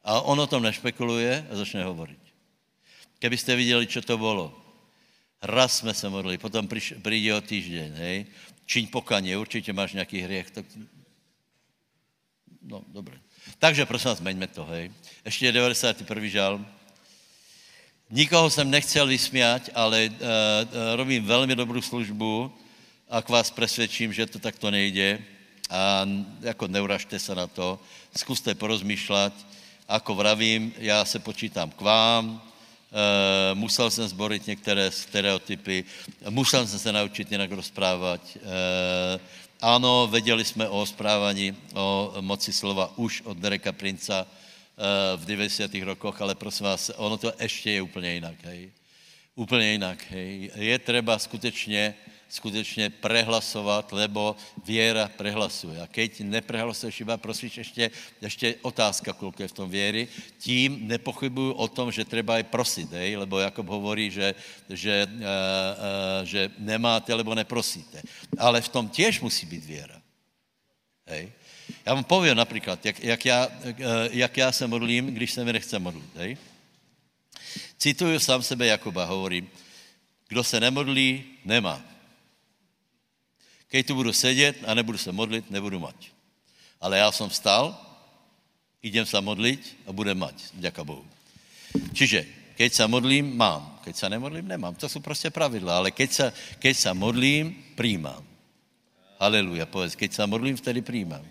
[0.03, 2.23] A on o tom nešpekuluje a začne hovoriť.
[3.19, 4.51] Kebyste viděli, čo to bolo.
[5.41, 8.25] Raz jsme se modlili, potom přijde o týždeň, hej.
[8.65, 10.51] Čiň pokanie, určitě máš nějaký hriech.
[10.51, 10.65] Tak...
[12.61, 13.19] No, dobré.
[13.59, 14.91] Takže prosím vás, zmeňme to, hej.
[15.25, 16.27] Ještě je 91.
[16.27, 16.67] žalm.
[18.09, 20.17] Nikoho jsem nechcel vysmiať, ale uh,
[20.95, 22.51] robím velmi dobrou službu,
[23.09, 25.19] ak vás presvědčím, že to takto nejde.
[25.69, 26.07] A
[26.41, 27.79] jako neuražte se na to,
[28.17, 29.33] zkuste porozmýšlet.
[29.87, 32.41] Ako vravím, já se počítám k vám,
[32.93, 35.83] Uh, musel jsem zborit některé stereotypy,
[36.29, 38.21] musel jsem se naučit jinak rozprávat.
[38.35, 38.41] Uh,
[39.61, 45.71] ano, věděli jsme o správání, o moci slova už od Dereka Princa uh, v 90.
[45.73, 48.71] rokoch, ale prosím vás, ono to ještě je úplně jinak, hej.
[49.35, 50.51] Úplně jinak, hej.
[50.55, 51.95] Je třeba skutečně
[52.33, 55.77] skutečně prehlasovat, lebo věra prehlasuje.
[55.81, 60.07] A keď neprehlasuješ iba, prosíš ještě, ještě otázka, kolik je v tom věry,
[60.41, 63.21] tím nepochybuju o tom, že treba aj prosit, hej?
[63.21, 64.33] lebo Jakob hovorí, že,
[64.65, 68.01] že, uh, uh, že nemáte, lebo neprosíte.
[68.37, 70.01] Ale v tom těž musí být věra.
[71.05, 71.29] Hej?
[71.85, 73.73] Já vám povím například, jak, jak, já, uh,
[74.09, 76.09] jak já se modlím, když se mi nechce modlit.
[76.17, 76.37] Hej?
[77.77, 79.45] Cituju sám sebe Jakoba, hovorím,
[80.27, 81.92] kdo se nemodlí, nemá.
[83.73, 86.13] Keď tu budu sedět a nebudu se modlit, nebudu mať.
[86.77, 87.73] Ale já jsem vstal,
[88.85, 90.35] idem se modlit a budem mať.
[90.53, 91.01] Děka Bohu.
[91.93, 93.81] Čiže, keď se modlím, mám.
[93.83, 94.75] Keď se nemodlím, nemám.
[94.75, 95.77] To jsou prostě pravidla.
[95.77, 98.21] Ale keď se, keď se modlím, přijímám.
[99.19, 99.97] Haleluja, povedz.
[99.97, 101.25] Keď se modlím, vtedy přijímám.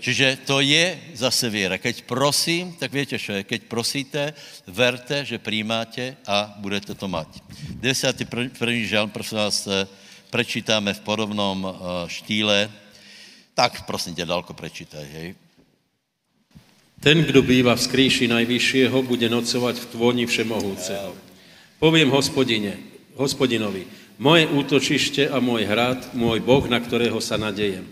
[0.00, 1.78] Čiže to je zase věra.
[1.78, 3.44] Keď prosím, tak víte, čo je.
[3.44, 4.32] Keď prosíte,
[4.66, 7.28] verte, že přijímáte a budete to mať.
[7.84, 8.88] 91.
[8.88, 9.68] žalm, prosím vás,
[10.32, 11.72] prečítáme v podobnom eh,
[12.08, 12.72] štýle,
[13.52, 15.28] tak prosím tě, dalko prečítaj, hej.
[17.02, 21.12] Ten, kdo býva v skrýši najvyššieho, bude nocovat v tvoni všemohúceho.
[21.82, 22.78] Povím hospodine,
[23.18, 23.84] hospodinovi,
[24.22, 27.82] moje útočiště a můj hrad, můj Boh, na kterého sa nadejem.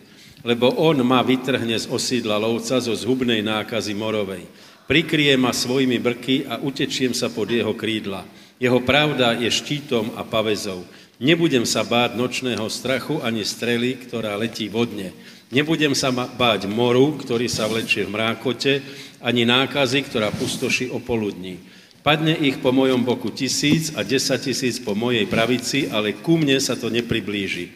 [0.46, 4.46] Lebo on ma vytrhne z osídla lovca zo zhubnej nákazy morovej.
[4.86, 8.22] Prikrie ma svojimi brky a utečiem sa pod jeho krídla.
[8.62, 10.86] Jeho pravda je štítom a pavezou.
[11.20, 15.12] Nebudem sa báť nočného strachu ani strely, ktorá letí vodne.
[15.52, 18.80] Nebudem sa báť moru, ktorý sa vlečie v mrákote,
[19.20, 21.60] ani nákazy, ktorá pustoší o poludní.
[22.00, 26.56] Padne ich po mojom boku tisíc a desať tisíc po mojej pravici, ale ku mne
[26.56, 27.68] sa to nepriblíži.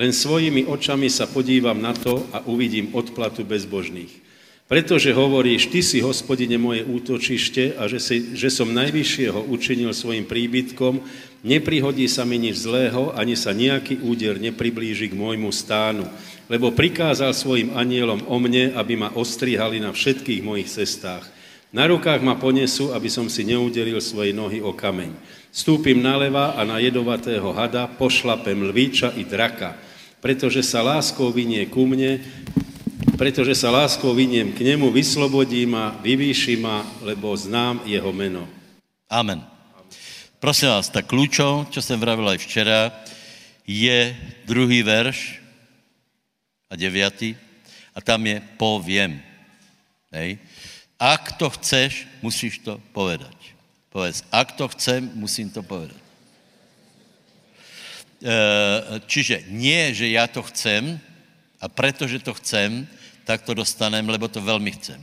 [0.00, 4.24] Len svojimi očami sa podívam na to a uvidím odplatu bezbožných.
[4.66, 10.26] Pretože hovoríš, ty si, hospodine, moje útočište a že, si, že som najvyššieho učinil svojim
[10.26, 11.06] príbytkom,
[11.46, 16.10] neprihodí sa mi nič zlého, ani sa nejaký úder nepriblíži k môjmu stánu.
[16.50, 21.22] Lebo prikázal svojim anielom o mne, aby ma ostrihali na všetkých mojich cestách.
[21.70, 25.14] Na rukách ma ponesú, aby som si neudelil svoje nohy o kameň.
[25.50, 29.74] Stúpim naleva a na jedovatého hada pošlapem lvíča i draka,
[30.20, 32.22] pretože sa láskou vynie ku mne,
[33.16, 38.44] pretože sa láskou vyniem k nemu, vyslobodí ma, vyvýši ma, lebo znám jeho meno.
[39.08, 39.55] Amen.
[40.36, 42.92] Prosím vás, tak kľúčom, čo jsem vravil aj včera,
[43.64, 44.12] je
[44.44, 45.40] druhý verš
[46.68, 47.32] a deviatý
[47.96, 49.16] a tam je poviem.
[50.12, 50.36] Hej.
[51.00, 53.32] Ak to chceš, musíš to povedať.
[53.88, 55.96] Povedz, ak to chcem, musím to povedať.
[58.20, 58.36] E,
[59.08, 61.00] čiže nie, že já to chcem
[61.60, 62.84] a protože to chcem,
[63.24, 65.00] tak to dostanem, lebo to velmi chcem.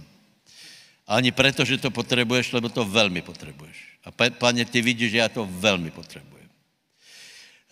[1.08, 3.78] Ani preto, že to potřebuješ, lebo to velmi potřebuješ.
[4.04, 6.34] A pane, ty vidíš, že já to velmi potřebuji.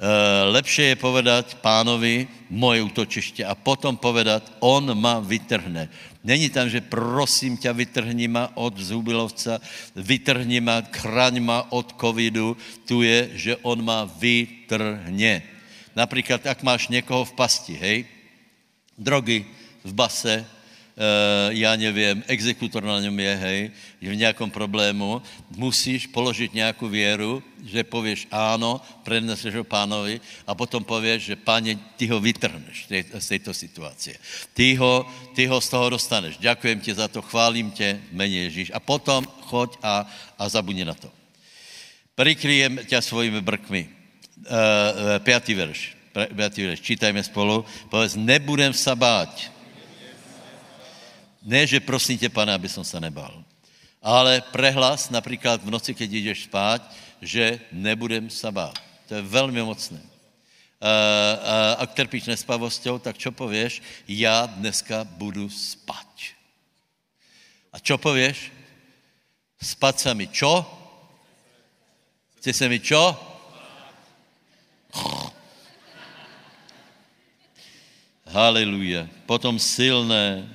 [0.02, 0.08] Uh,
[0.50, 5.90] lepše je povedat pánovi moje útočiště a potom povedat, on ma vytrhne.
[6.24, 9.62] Není tam, že prosím tě, vytrhni ma od zhubilovca,
[9.96, 12.58] vytrhni ma, chraň ma od covidu.
[12.86, 15.42] Tu je, že on ma vytrhne.
[15.96, 18.06] Například, jak máš někoho v pasti, hej,
[18.98, 19.46] drogy,
[19.84, 20.46] v base,
[21.50, 23.72] já nevím, exekutor na něm je, hej,
[24.02, 25.22] že v nějakom problému
[25.56, 31.78] musíš položit nějakou věru, že pověš áno, predneseš ho pánovi a potom pověš, že páně,
[31.98, 32.88] ty ho vytrhneš
[33.20, 34.12] z této situace.
[34.54, 36.38] Ty ho, ty ho z toho dostaneš.
[36.38, 38.72] Děkujem ti za to, chválím tě, mene Ježíš.
[38.74, 40.06] A potom choď a,
[40.38, 41.10] a zabudni na to.
[42.16, 43.90] Prikryjem tě svojimi brkmi.
[44.42, 44.46] Uh,
[45.20, 45.98] pětý verš.
[46.36, 46.80] Pětý verš.
[46.82, 47.66] Čítajme spolu.
[47.90, 49.61] Povedz, nebudem sa báť
[51.42, 53.44] ne, že prosím tě, pane, aby som se nebal.
[54.02, 56.82] Ale prehlas například v noci, keď jdeš spát,
[57.22, 58.74] že nebudem se bát.
[59.08, 60.02] To je velmi mocné.
[61.78, 63.82] A, trpíš nespavosťou, tak čo pověš?
[64.08, 66.10] Já dneska budu spát.
[67.74, 68.52] A čo pověš?
[69.62, 70.66] Spat se mi čo?
[72.38, 73.14] Chce se mi čo?
[78.26, 79.08] Haleluja.
[79.26, 80.50] Potom silné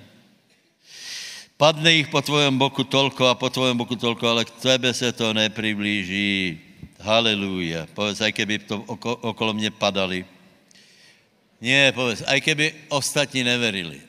[1.56, 5.08] Padne jich po tvojom boku tolko a po tvojom boku tolko, ale k tebe se
[5.12, 6.60] to nepriblíží.
[7.00, 7.88] Haleluja.
[7.96, 8.84] Povedz, aj keby to
[9.24, 10.24] okolo mě padali.
[11.60, 14.04] Nie, povedz, aj keby ostatní neverili.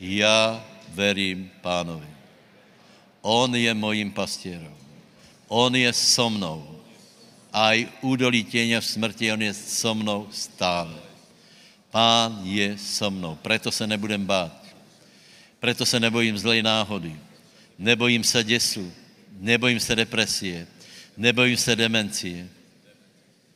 [0.00, 2.08] Já verím pánovi.
[3.20, 4.72] On je mojím pastierom.
[5.48, 6.64] On je so mnou.
[7.52, 10.96] Aj údolí těňa v smrti, on je so mnou stále.
[11.92, 14.61] Pán je so mnou, preto se nebudem bát.
[15.62, 17.16] Preto se nebojím zlej náhody.
[17.78, 18.92] Nebojím se děsu.
[19.38, 20.66] Nebojím se depresie.
[21.16, 22.48] Nebojím se demencie.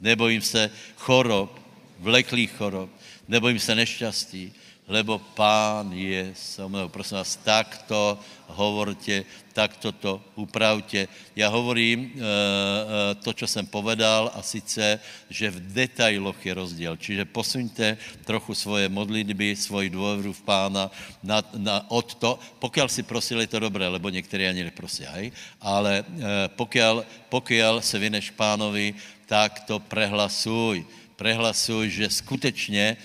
[0.00, 1.60] Nebojím se chorob,
[1.98, 2.90] vleklých chorob.
[3.28, 4.52] Nebojím se nešťastí
[4.86, 6.86] lebo pán je so mnou.
[6.88, 11.10] Prosím vás, takto hovorte, takto to upravte.
[11.36, 16.94] Já hovorím e, to, co jsem povedal a sice, že v detailoch je rozdíl.
[16.96, 20.86] Čiže posuňte trochu svoje modlitby, svoji dôveru v pána
[21.18, 25.34] na, na, od to, pokud si prosili, to dobré, lebo někteří ani neprosí, hej?
[25.60, 28.94] ale e, pokud, pokud se vyneš pánovi,
[29.26, 30.86] tak to prehlasuj.
[31.16, 32.96] Prehlasuj, že skutečně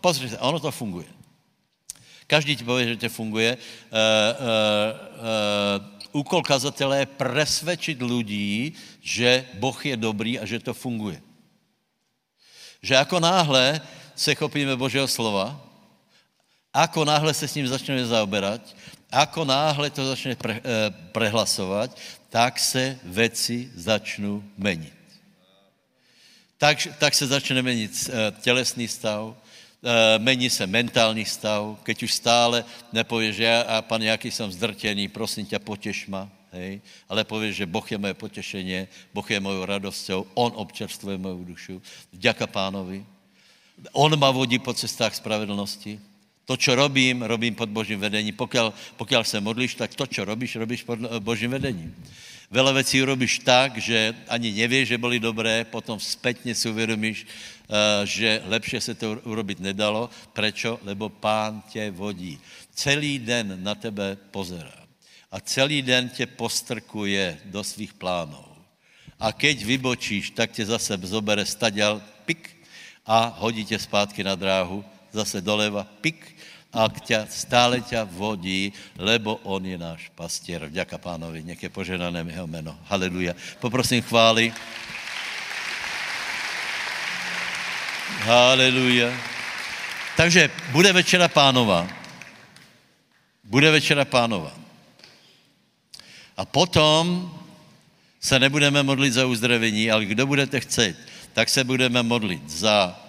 [0.00, 1.06] pozri se, ono to funguje.
[2.26, 3.56] Každý ti pově, že to funguje.
[3.56, 4.90] Uh, uh,
[6.12, 11.20] uh, úkol kazatele je presvědčit lidí, že Boh je dobrý a že to funguje.
[12.82, 13.80] Že jako náhle
[14.14, 15.60] se chopíme Božího slova,
[16.72, 18.60] ako náhle se s ním začneme zaoberat,
[19.12, 20.60] ako náhle to začne pre,
[21.12, 21.96] prehlasovat,
[22.28, 25.03] tak se věci začnou menit
[26.64, 32.12] tak, tak se začne měnit eh, tělesný stav, eh, mení se mentální stav, keď už
[32.12, 36.80] stále nepověš, že a pan, jaký jsem zdrtěný, prosím tě, potěš ma, hej?
[37.08, 41.82] ale pověš, že Boh je moje potěšení, Boh je mojou radostou, On občerstvuje mou dušu,
[42.12, 43.04] vďaka pánovi.
[43.92, 46.00] On ma vodí po cestách spravedlnosti.
[46.44, 48.36] To, co robím, robím pod Božím vedením.
[48.36, 51.94] Pokud, pokud se modlíš, tak to, co robíš, robíš pod Božím vedením.
[52.50, 58.06] Vele věcí urobíš tak, že ani nevíš, že byly dobré, potom zpětně si uvědomíš, eh,
[58.06, 60.10] že lepše se to urobit nedalo.
[60.32, 60.80] Prečo?
[60.82, 62.38] Lebo pán tě vodí.
[62.74, 64.84] Celý den na tebe pozerá.
[65.32, 68.44] A celý den tě postrkuje do svých plánů.
[69.20, 72.50] A keď vybočíš, tak tě zase zobere staďal, pik,
[73.06, 76.33] a hodí tě zpátky na dráhu, zase doleva, pik,
[76.74, 80.66] a ťa, stále ťa vodí, lebo on je náš pastier.
[80.66, 82.74] Vďaka pánovi, je poženané jeho meno.
[82.90, 83.38] Haleluja.
[83.62, 84.50] Poprosím chvály.
[88.26, 89.14] Haleluja.
[90.16, 91.86] Takže bude večera pánova.
[93.44, 94.50] Bude večera pánova.
[96.36, 97.30] A potom
[98.20, 100.96] se nebudeme modlit za uzdravení, ale kdo budete chcet,
[101.32, 103.03] tak se budeme modlit za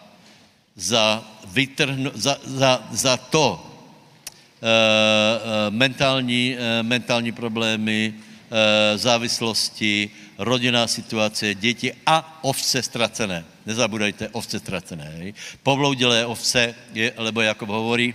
[0.75, 10.87] za, vytrhnu, za, za, za to e, e, mentální, e, mentální problémy, e, závislosti, rodinná
[10.87, 13.45] situace, děti a ovce ztracené.
[13.65, 15.13] Nezabudajte, ovce ztracené.
[15.17, 15.33] Hej.
[15.63, 18.13] Povloudilé ovce, je, lebo Jakob hovorí,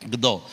[0.00, 0.44] kdo,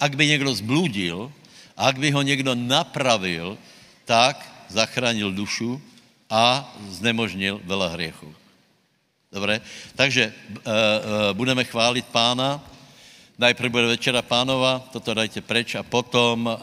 [0.00, 1.32] ak by někdo zbludil,
[1.76, 3.58] ak by ho někdo napravil,
[4.04, 5.82] tak zachránil dušu
[6.30, 8.34] a znemožnil vela hriechu.
[9.36, 9.60] Dobré?
[9.96, 10.62] Takže uh,
[11.32, 12.56] budeme chválit pána.
[13.36, 16.56] Najprv bude večera pánova, toto dajte preč a potom, uh,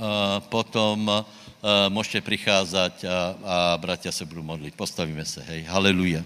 [0.50, 1.22] potom uh,
[1.94, 3.14] můžete přicházet a,
[3.46, 4.74] a bratia se budou modlit.
[4.74, 5.70] Postavíme se, hej.
[5.70, 6.26] Haleluja.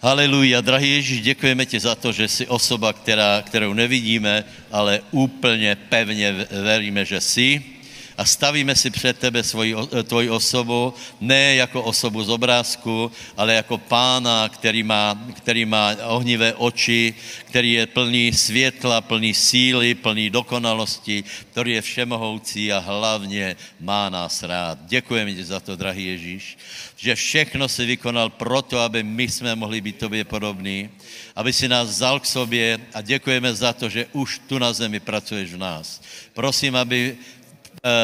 [0.00, 0.64] Haleluja.
[0.64, 6.32] Drahý Ježíš, děkujeme ti za to, že jsi osoba, která, kterou nevidíme, ale úplně pevně
[6.48, 7.73] veríme, že jsi
[8.16, 13.78] a stavíme si před tebe svoji, tvoji osobu, ne jako osobu z obrázku, ale jako
[13.78, 21.24] pána, který má, který má ohnivé oči, který je plný světla, plný síly, plný dokonalosti,
[21.50, 24.78] který je všemohoucí a hlavně má nás rád.
[24.86, 26.58] Děkujeme ti za to, drahý Ježíš,
[26.96, 30.90] že všechno si vykonal proto, aby my jsme mohli být tobě podobní,
[31.36, 35.00] aby si nás vzal k sobě a děkujeme za to, že už tu na zemi
[35.00, 36.02] pracuješ v nás.
[36.34, 37.43] Prosím, aby eh,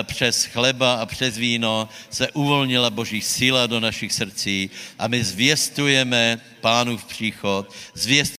[0.03, 6.41] přes chleba a přes víno se uvolnila Boží síla do našich srdcí a my zvěstujeme
[6.61, 8.20] pánův příchod, zvěstujeme